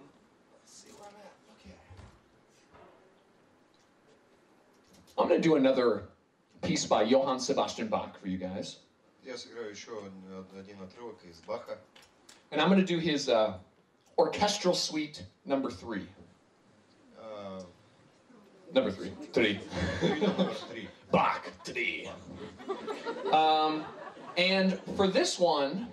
[0.53, 1.33] let's see where I'm at.
[1.57, 1.75] Okay.
[5.17, 6.03] I'm going to do another
[6.61, 8.77] piece by Johann Sebastian Bach for you guys.
[9.23, 11.77] Я сыграю еще один отрывок из Баха.
[12.51, 13.53] And I'm going to do his uh,
[14.17, 16.07] orchestral suite number three.
[18.83, 19.11] А, Number three.
[19.33, 19.59] Three.
[20.01, 20.87] Сюита номер три.
[21.11, 22.09] Bach three.
[23.31, 23.83] Um,
[24.37, 25.87] and for this one,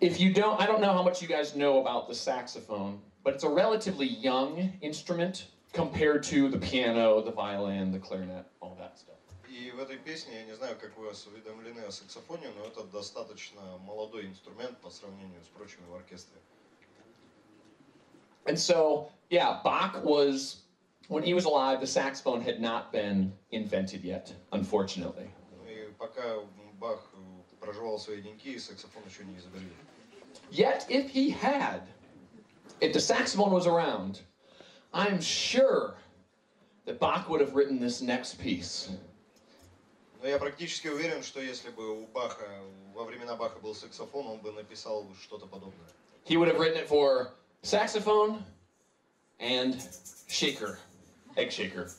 [0.00, 3.34] if you don't, I don't know how much you guys know about the saxophone, but
[3.34, 8.98] it's a relatively young instrument compared to the piano, the violin, the clarinet, all that
[8.98, 9.14] stuff.
[9.48, 13.60] И в этой песне, я не знаю, как вы осведомлены о саксофоне, но это достаточно
[13.86, 16.38] молодой инструмент по сравнению с прочими в оркестре.
[18.46, 20.62] And so, yeah, Bach was,
[21.08, 25.30] when he was alive, the saxophone had not been invented yet, unfortunately.
[25.56, 26.40] Ну И пока
[26.78, 27.00] Бах
[27.60, 29.70] проживал свои деньки, саксофон еще не изобрели.
[30.50, 31.82] Yet, if he had,
[32.80, 34.20] if the saxophone was around,
[34.92, 35.96] I'm sure
[36.84, 38.90] that Bach would have written this next piece.
[40.22, 42.48] Но я практически уверен, что если бы у Баха
[42.94, 45.86] во времена Баха был саксофон, он бы написал что-то подобное.
[46.24, 48.42] He would have written it for saxophone
[49.40, 49.76] and
[50.28, 50.78] shaker,
[51.36, 51.90] egg shaker.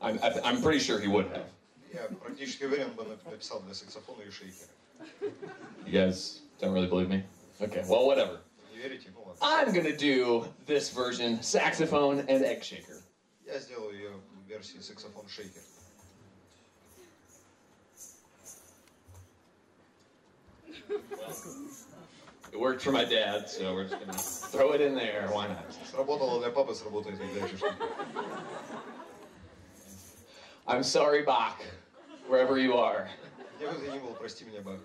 [0.00, 1.46] I'm, I- I'm pretty sure he would have.
[1.92, 4.68] Я практически уверен, он бы написал для саксофона и шейкера.
[5.86, 7.22] You guys don't really believe me?
[7.60, 8.40] Okay, well, whatever.
[8.72, 9.08] Не верите?
[9.14, 9.40] Ну ладно.
[9.40, 13.02] I'm gonna do this version saxophone and egg shaker.
[13.46, 15.62] Я сделаю ее в версии саксофон-шейкер.
[22.52, 25.28] It worked for my dad, so we're just gonna throw it in there.
[25.30, 25.72] Why not?
[25.90, 27.66] Сработало для папы, сработает и для Чешки.
[30.66, 31.60] I'm sorry, Bach,
[32.28, 33.08] wherever you are.
[33.56, 34.80] Где бы ты ни был, прости меня, Бах.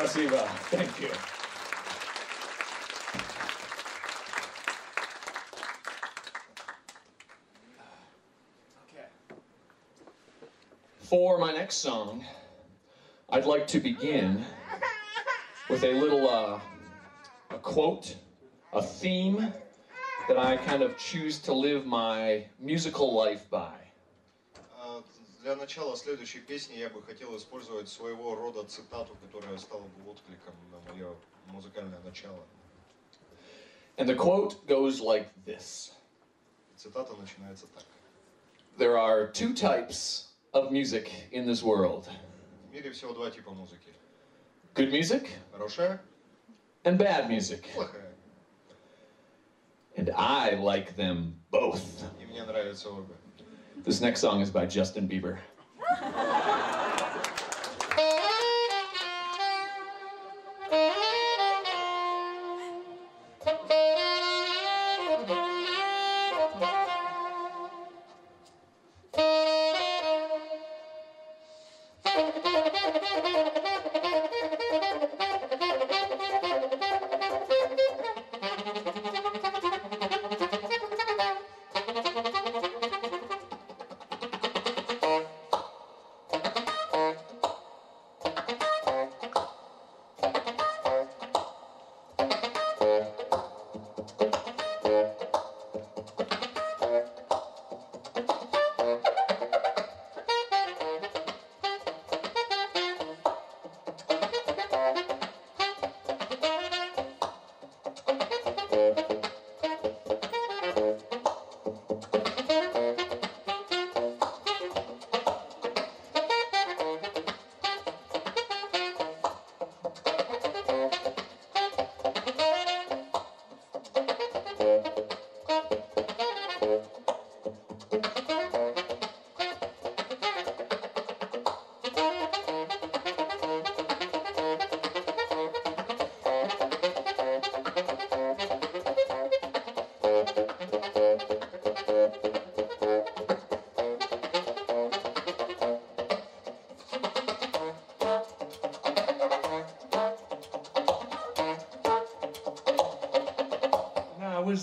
[0.00, 0.38] Спасибо.
[0.70, 1.10] Thank you.
[8.88, 9.06] Okay.
[11.00, 12.24] For my next song,
[13.30, 14.44] I'd like to begin
[15.68, 16.60] with a little uh,
[17.50, 18.16] a quote,
[18.72, 19.52] a theme
[20.28, 23.49] that I kind of choose to live my musical life by.
[23.49, 23.49] А, Для
[25.70, 30.92] начала следующей песни я бы хотел использовать своего рода цитату, которая стала бы откликом на
[30.92, 31.14] мое
[31.46, 32.44] музыкальное начало.
[33.98, 35.92] And the quote goes like this
[36.76, 37.84] Цитата начинается так.
[38.76, 42.08] There are two types of music in this world
[42.68, 43.92] В мире всего два типа музыки.
[44.74, 46.00] good music Хорошая,
[46.84, 47.64] and bad music.
[47.74, 48.12] плохая.
[49.96, 51.80] And I like them both.
[52.20, 53.14] И мне нравятся обе.
[53.82, 55.38] This next song is by Justin Bieber.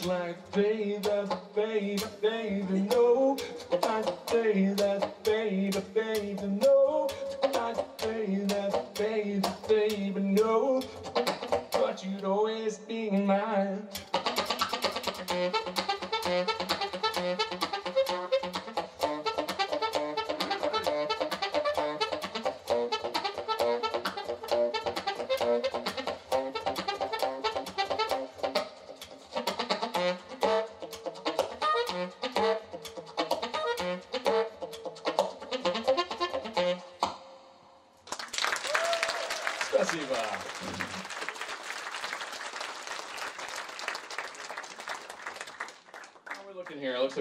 [0.06, 0.98] Like, baby,
[1.54, 2.02] baby,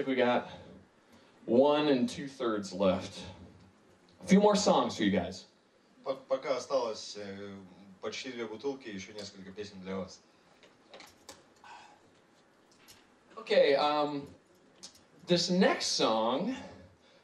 [0.07, 0.49] we got
[1.45, 3.19] one and two thirds left.
[4.23, 5.45] A few more songs for you guys.
[6.05, 7.53] По- Пока осталось э,
[8.01, 10.19] почти две бутылки, еще несколько песен для вас.
[13.37, 14.25] Okay, um,
[15.27, 16.55] this next song.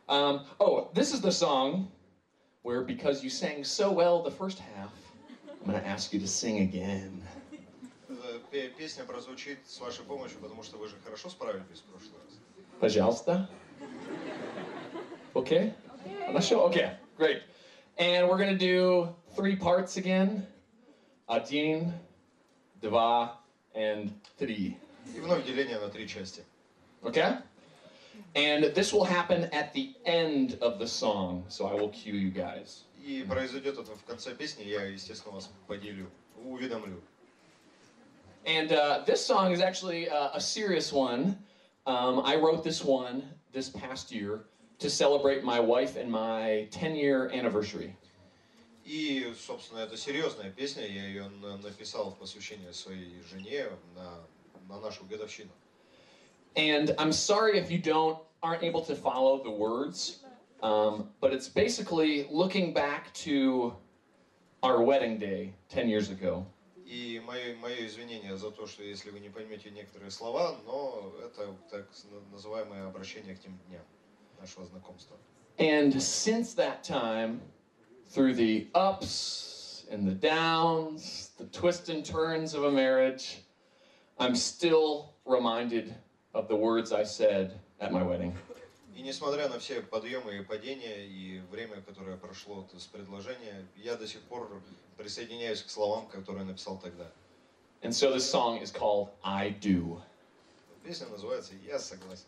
[0.10, 1.88] Um, oh, this is the song
[2.64, 4.92] where, because you sang so well the first half,
[5.64, 7.22] I'm going to ask you to sing again.
[8.10, 12.20] Э, пе- Песня прозвучит с вашей помощью, потому что вы же хорошо справились в прошлый
[12.23, 12.23] раз.
[12.84, 13.50] Пожалуйста.
[15.34, 15.74] Okay?
[16.28, 16.70] Хорошо?
[16.70, 17.42] Okay, great.
[17.98, 20.46] And we're gonna do three parts again.
[21.28, 21.94] Один,
[22.82, 23.38] два,
[23.76, 24.78] and three.
[25.16, 26.44] И вновь деление на три части.
[27.04, 27.38] Okay?
[28.36, 32.32] And this will happen at the end of the song, so I will cue you
[32.32, 32.84] guys.
[33.04, 36.10] И произойдет это в конце песни, я, естественно, вас поделю,
[36.44, 37.02] уведомлю.
[38.46, 41.38] And uh, this song is actually uh, a serious one.
[41.86, 44.46] Um, I wrote this one this past year
[44.80, 47.96] to celebrate my wife and my 10 year anniversary.
[48.86, 54.10] И, собственно, это серьезная песня, я ее на- написал в посвящение своей жене на,
[54.68, 55.52] на нашу годовщину.
[56.56, 60.20] And I'm sorry if you don't aren't able to follow the words,
[60.64, 63.74] um, but it's basically looking back to
[64.64, 66.46] our wedding day 10 years ago.
[66.86, 71.56] И мои, мои извинения за то, что если вы не поймете некоторые слова, но это
[71.70, 71.88] так
[72.32, 73.84] называемое обращение к тем дням
[74.40, 75.18] нашего знакомства.
[75.58, 77.42] And since that time,
[78.10, 83.38] through the ups ups and the downs, the twists and turns of a marriage,
[84.20, 85.96] I'm still reminded
[86.34, 88.36] of the words I said at my wedding.
[88.97, 94.07] И несмотря на все подъемы и падения, и время, которое прошло с предложения, я до
[94.07, 94.63] сих пор
[94.97, 97.11] присоединяюсь к словам, которые написал тогда.
[97.83, 100.01] And so this song is called I Do.
[100.85, 102.27] Песня называется «Я согласен».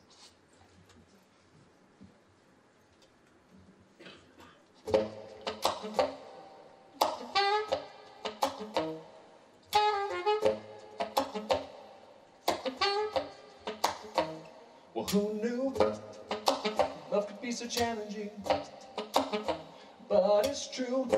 [14.94, 15.35] Well, who
[17.56, 18.28] so challenging?
[20.10, 21.08] But it's true,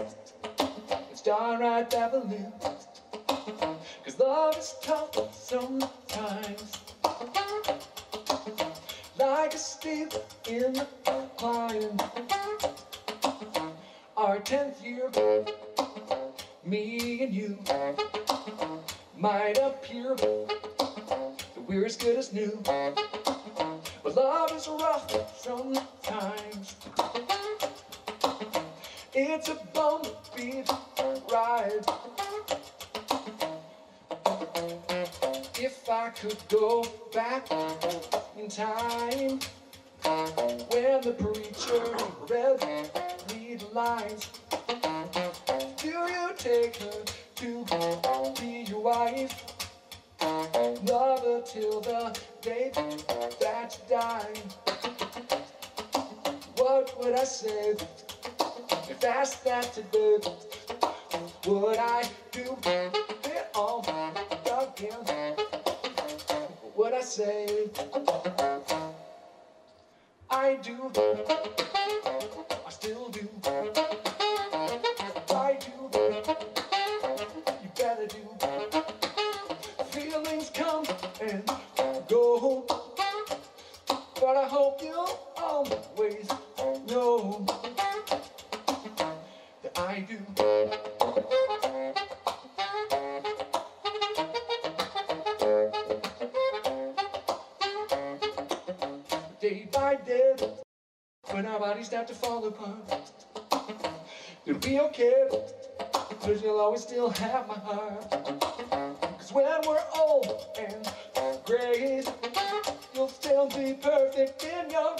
[1.11, 2.53] it's downright babbling.
[4.05, 6.78] Cause love is tough sometimes.
[9.18, 10.11] Like a steam
[10.49, 10.86] in the
[11.36, 11.99] climb.
[14.16, 15.11] Our tenth year,
[16.64, 17.59] me and you
[19.16, 20.68] might appear that
[21.66, 22.62] we're as good as new.
[24.15, 26.77] But love is rough sometimes.
[29.13, 30.65] It's a bumpy
[31.31, 31.85] ride.
[35.61, 37.51] If I could go back
[38.39, 39.41] in time
[40.71, 41.85] when the preacher
[42.31, 42.91] read
[43.29, 44.31] these lines,
[45.77, 47.05] do you take her
[47.37, 49.48] to be your wife?
[51.49, 52.71] Till the day
[53.41, 54.35] that you die.
[56.59, 57.75] What would I say
[58.91, 60.19] if asked that today?
[61.47, 63.81] Would I do it all
[64.45, 65.37] again?
[66.77, 67.71] Would I say
[70.29, 70.93] I do?
[72.67, 73.27] I still do.
[99.97, 100.35] Day,
[101.31, 102.93] when our bodies start to fall apart,
[104.44, 105.28] You'll be okay,
[106.20, 108.10] cause you'll always still have my heart.
[109.19, 110.90] Cause when we're old and
[111.44, 112.02] gray,
[112.94, 114.97] you'll still be perfect in your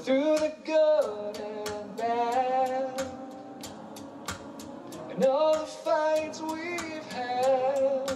[0.00, 3.02] Through the good and bad,
[5.10, 8.08] and all the fights we've had.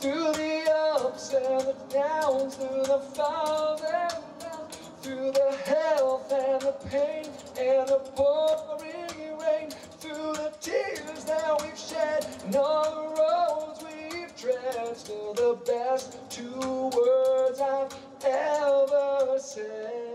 [0.00, 6.60] Through the ups and the downs, through the falls and downs, through the health and
[6.62, 7.24] the pain
[7.58, 14.36] and the pouring rain, through the tears that we've shed and all the roads we've
[14.36, 14.96] tread.
[14.96, 20.14] Still the best two words I've ever said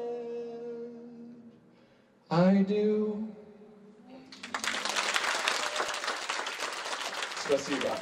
[2.32, 3.28] I do.
[7.36, 7.96] Spasiba.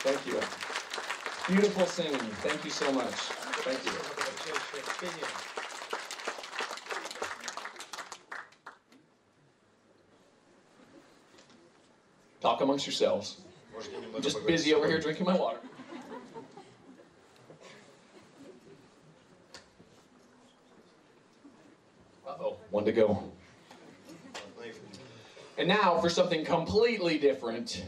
[0.00, 0.40] Thank you.
[1.54, 2.18] Beautiful singing.
[2.42, 3.12] Thank you so much.
[3.12, 3.92] Thank you.
[12.40, 13.42] Talk amongst yourselves.
[14.14, 15.58] I'm just busy over here drinking my water.
[22.71, 23.23] one to go.
[24.33, 24.73] Одна и-
[25.57, 27.83] And now for something completely different.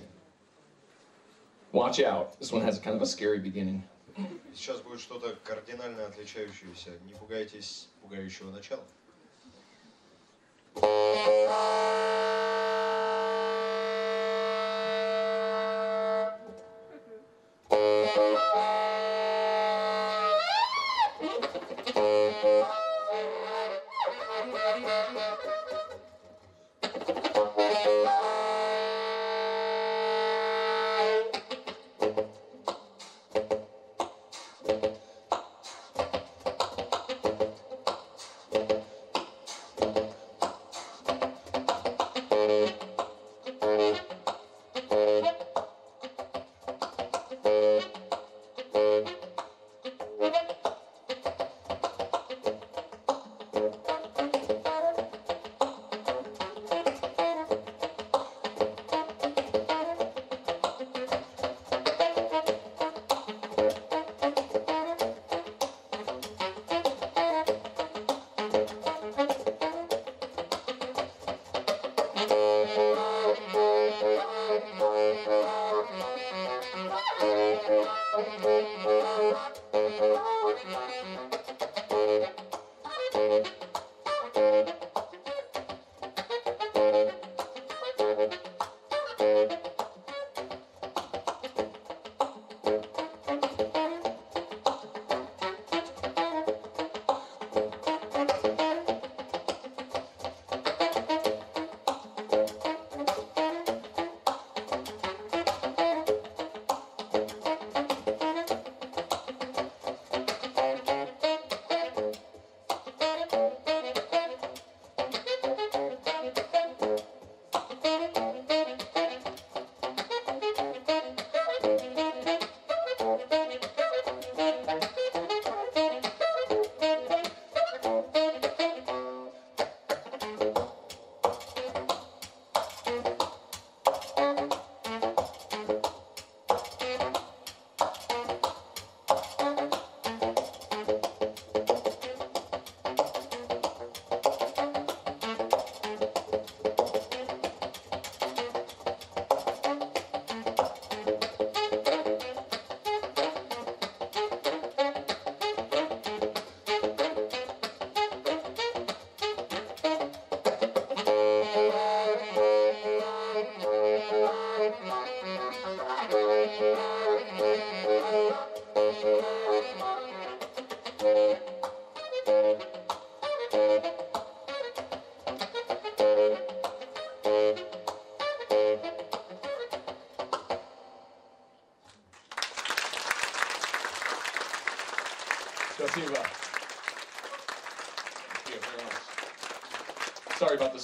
[1.72, 2.40] Watch out.
[2.40, 3.84] This one has kind of a scary beginning.
[4.56, 6.92] Сейчас будет что-то кардинально отличающееся.
[7.06, 8.84] Не пугайтесь пугающего начала.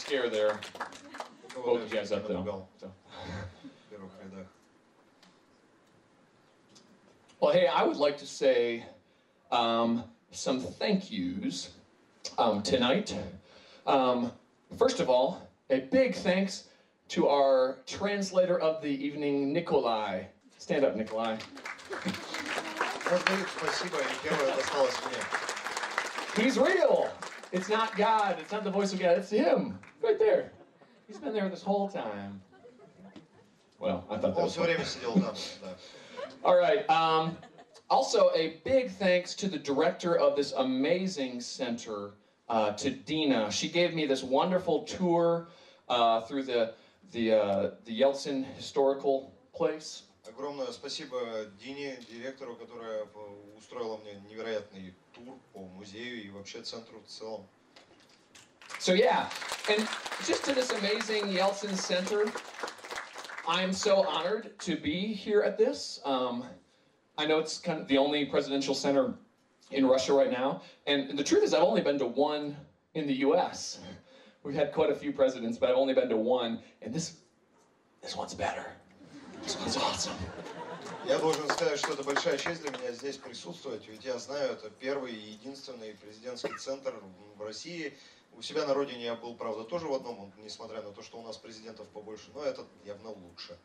[0.08, 0.58] scare there.
[1.54, 2.66] Both you guys up though.
[7.40, 8.86] Well, hey, I would like to say
[9.52, 11.74] um, some thank yous
[12.38, 13.14] um, tonight.
[13.86, 14.32] Um,
[14.78, 16.70] first of all, a big thanks
[17.08, 20.22] to our translator of the evening, Nikolai.
[20.56, 21.36] Stand up, Nikolai.
[26.34, 27.10] He's real.
[27.52, 28.38] It's not God.
[28.40, 29.18] It's not the voice of God.
[29.18, 29.78] It's him
[31.37, 32.41] there this whole time.
[33.79, 35.75] Well, I thought that Он was все время сидел там, да.
[36.43, 36.89] All right.
[36.89, 37.37] Um,
[37.89, 42.11] also, a big thanks to the director of this amazing center,
[42.49, 43.51] uh, to Dina.
[43.51, 45.47] She gave me this wonderful tour
[45.89, 46.73] uh, through the
[47.11, 50.03] the uh, the Yeltsin historical place.
[50.27, 51.19] Огромное спасибо
[51.61, 57.45] Дине, директору, которая по- устроила мне невероятный тур по музею и вообще центру в целом.
[58.87, 59.29] So yeah,
[59.69, 59.87] and
[60.25, 62.31] just to this amazing Yeltsin Center,
[63.47, 65.99] I'm so honored to be here at this.
[66.05, 66.43] Um,
[67.17, 69.13] I know it's kind of the only presidential center
[69.71, 72.55] in Russia right now, and the truth is, I've only been to one
[72.93, 73.79] in the U.S.
[74.43, 77.17] We've had quite a few presidents, but I've only been to one, and this
[78.01, 78.65] this one's better.
[79.43, 80.17] This one's awesome.
[81.05, 84.69] Я должен сказать, что это большая честь для меня здесь присутствовать, ведь я знаю, это
[84.69, 86.93] первый и единственный президентский центр
[87.37, 87.93] в России.
[88.37, 91.21] У себя на родине я был, правда, тоже в одном, несмотря на то, что у
[91.21, 93.57] нас президентов побольше, но этот явно лучше.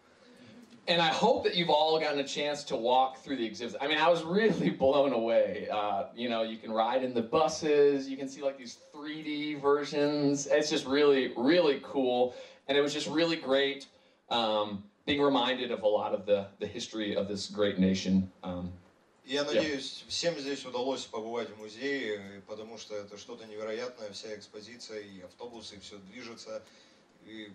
[0.87, 3.77] And I hope that you've all gotten a chance to walk through the exhibits.
[3.79, 5.69] I mean, I was really blown away.
[5.71, 9.61] Uh, you know, you can ride in the buses, you can see like these 3D
[9.61, 10.47] versions.
[10.47, 12.35] It's just really, really cool.
[12.69, 13.87] And it was just really great
[14.31, 18.31] um, being reminded of a lot of the, the history of this great nation.
[18.43, 18.82] Um, И
[19.26, 25.00] Я надеюсь, всем здесь удалось побывать в музее, потому что это что-то невероятное, вся экспозиция,
[25.00, 26.62] и автобусы, и все движется.
[27.26, 27.52] И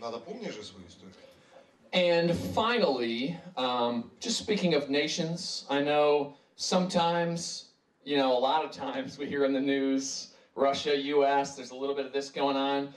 [0.00, 1.14] надо помнить же свою историю.
[1.92, 7.66] And finally, um, just speaking of nations, I know sometimes,
[8.02, 11.76] you know, a lot of times we hear in the news Russia, US, there's a
[11.76, 12.94] little bit of this going on.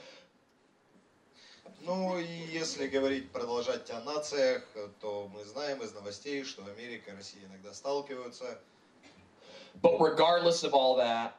[1.85, 4.63] Ну и если говорить, продолжать о нациях,
[5.01, 8.59] то мы знаем из новостей, что Америка и Россия иногда сталкиваются.
[9.83, 11.33] But regardless of all that,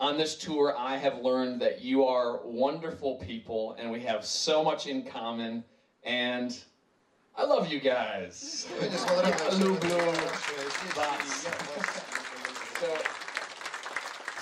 [0.00, 4.64] on this tour, I have learned that you are wonderful people and we have so
[4.64, 5.64] much in common.
[6.02, 6.56] And
[7.36, 8.66] I love you guys.
[8.70, 9.98] Все, Люблю
[10.96, 11.46] вас.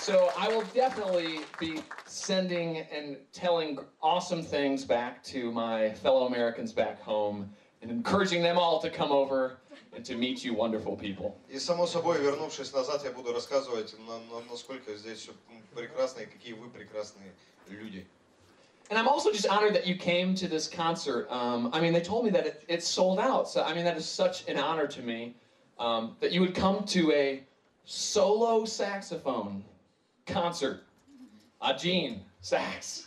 [0.06, 5.22] и я вас So, so I will definitely be sending and telling awesome things back
[5.24, 7.50] to my fellow Americans back home
[7.82, 9.58] and encouraging them all to come over
[9.94, 11.36] and to meet you wonderful people.
[11.48, 15.32] И само собой, вернувшись назад, я буду рассказывать, на- на- насколько здесь все
[15.74, 17.32] прекрасно и какие вы прекрасные
[17.68, 18.06] люди.
[18.90, 21.30] And I'm also just honored that you came to this concert.
[21.30, 23.46] Um, I mean, they told me that it, it's sold out.
[23.46, 25.34] So, I mean, that is such an honor to me
[25.78, 27.42] um, that you would come to a
[27.84, 29.62] solo saxophone
[30.26, 30.84] concert.
[31.60, 33.06] A Gene sax.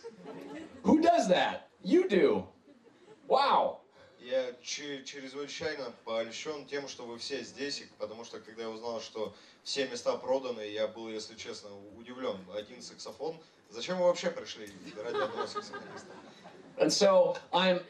[0.84, 1.70] Who does that?
[1.84, 2.46] You do.
[3.28, 3.78] Wow.
[4.20, 9.02] Я че- чрезвычайно польщен тем, что вы все здесь, и потому что когда я узнал,
[9.02, 9.34] что
[9.64, 12.38] все места проданы, я был, если честно, удивлен.
[12.56, 13.38] Один саксофон.
[13.70, 14.68] Зачем вы вообще пришли
[15.04, 16.12] ради одного саксофониста?
[16.78, 17.82] And so I'm.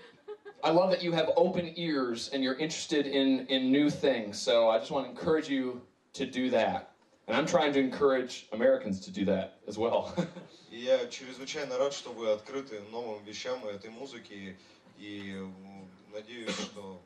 [0.64, 4.40] I love that you have open ears and you're interested in, in new things.
[4.40, 5.82] So I just want to encourage you
[6.14, 6.92] to do that.
[7.28, 10.14] And I'm trying to encourage Americans to do that as well.
[10.72, 14.56] И я чрезвычайно рад, что вы открыты новым вещам и этой музыке.
[14.98, 17.02] И м, надеюсь, что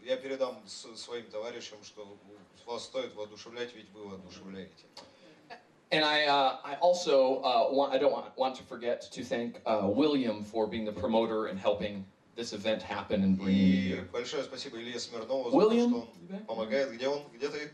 [0.00, 2.16] э, я передам с- своим товарищам, что
[2.66, 4.84] вас стоит воодушевлять, ведь вы воодушевляете.
[5.90, 9.60] and I, uh, I also uh, want, I don't want, want to forget to thank
[9.66, 13.88] uh, William for being the promoter and helping this event happen and bringing me И
[13.90, 15.90] here большое спасибо Илье Смирнову за William?
[15.90, 16.40] то, что You back?
[16.40, 16.90] он помогает.
[16.92, 17.22] Где он?
[17.34, 17.70] Где ты?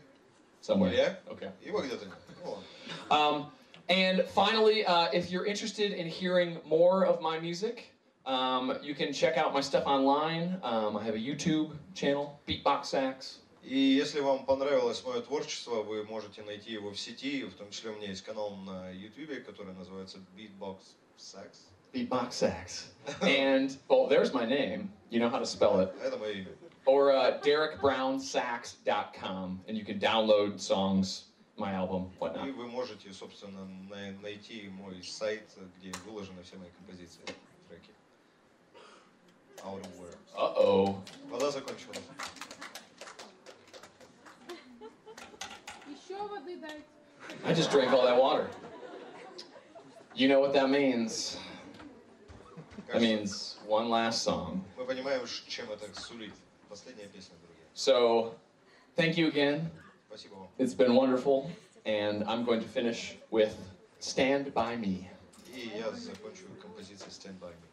[0.63, 0.91] somewhere.
[0.91, 1.19] Илья?
[1.27, 1.51] Okay.
[1.61, 2.17] Его где-то нет.
[2.43, 2.65] Ну ладно.
[3.11, 3.51] Um,
[3.89, 7.93] and finally, uh, if you're interested in hearing more of my music,
[8.25, 10.59] um, you can check out my stuff online.
[10.63, 13.39] Um, I have a YouTube channel, Beatbox Sax.
[13.63, 17.91] И если вам понравилось мое творчество, вы можете найти его в сети, в том числе
[17.91, 20.77] у меня есть канал на YouTube, который называется Beatbox
[21.17, 21.67] Sax.
[21.93, 22.87] Beatbox Sax.
[23.21, 24.91] and, well, there's my name.
[25.09, 25.93] You know how to spell it.
[26.03, 26.47] Это мое имя.
[26.85, 29.61] Or uh, DerekBrownSax.com.
[29.67, 31.25] And you can download songs,
[31.57, 32.47] my album, whatnot.
[32.47, 37.23] И вы можете, собственно, на- найти мой сайт, где выложены все мои композиции,
[37.67, 37.91] треки.
[39.63, 40.15] Out of Where.
[40.35, 40.95] Uh-oh.
[41.29, 41.99] Вода закончилась.
[45.87, 46.83] Еще воды дайте.
[47.45, 48.47] I just drank all that water.
[50.15, 51.37] You know what that means.
[52.87, 54.63] That Кажется, means one last song.
[54.77, 56.33] мы понимаем, ш- чем это сулит.
[56.73, 57.65] Последняя песня, друзья.
[57.73, 58.35] So,
[58.95, 59.69] thank you again.
[60.07, 60.47] Спасибо вам.
[60.57, 61.49] It's been wonderful.
[61.85, 63.55] And I'm going to finish with
[63.99, 65.07] Stand By Me.
[65.53, 67.69] И я закончу композицией Stand By Me.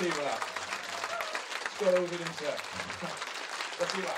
[0.00, 0.30] Спасибо.
[1.76, 2.56] Скоро увидимся.
[3.76, 4.08] Спасибо.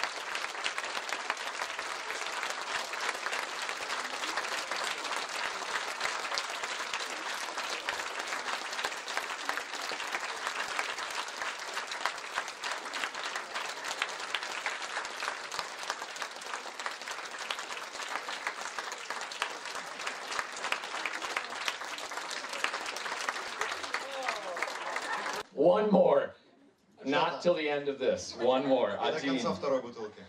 [27.41, 28.35] Not till the end of this.
[28.39, 28.91] One more.
[28.91, 29.55] И до конца Adin.
[29.55, 30.21] второй бутылки.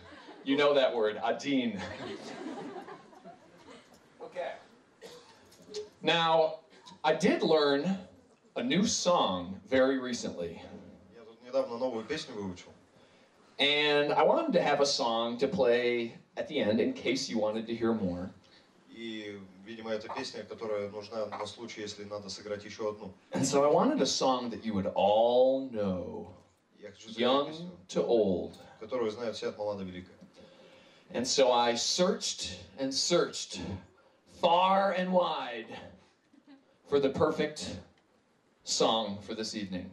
[0.45, 1.21] You know that word.
[1.23, 1.81] Adin.
[4.23, 4.53] Okay.
[6.03, 6.61] Now,
[7.05, 7.99] I did learn
[8.57, 10.63] a new song very recently.
[11.15, 12.73] Я тут недавно новую песню выучил.
[13.59, 17.39] And I wanted to have a song to play at the end in case you
[17.39, 18.31] wanted to hear more.
[18.89, 23.13] И, видимо, это песня, которая нужна на случай, если надо сыграть еще одну.
[23.33, 26.22] And so I wanted a song that you would all know, Я хочу сыграть
[27.18, 28.58] young to old.
[31.14, 33.62] And so I searched and searched
[34.42, 35.68] far and wide
[36.90, 37.78] for the perfect
[38.64, 39.90] song for this evening.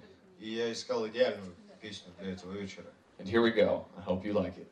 [3.19, 3.85] And here we go.
[3.99, 4.71] I hope you like it.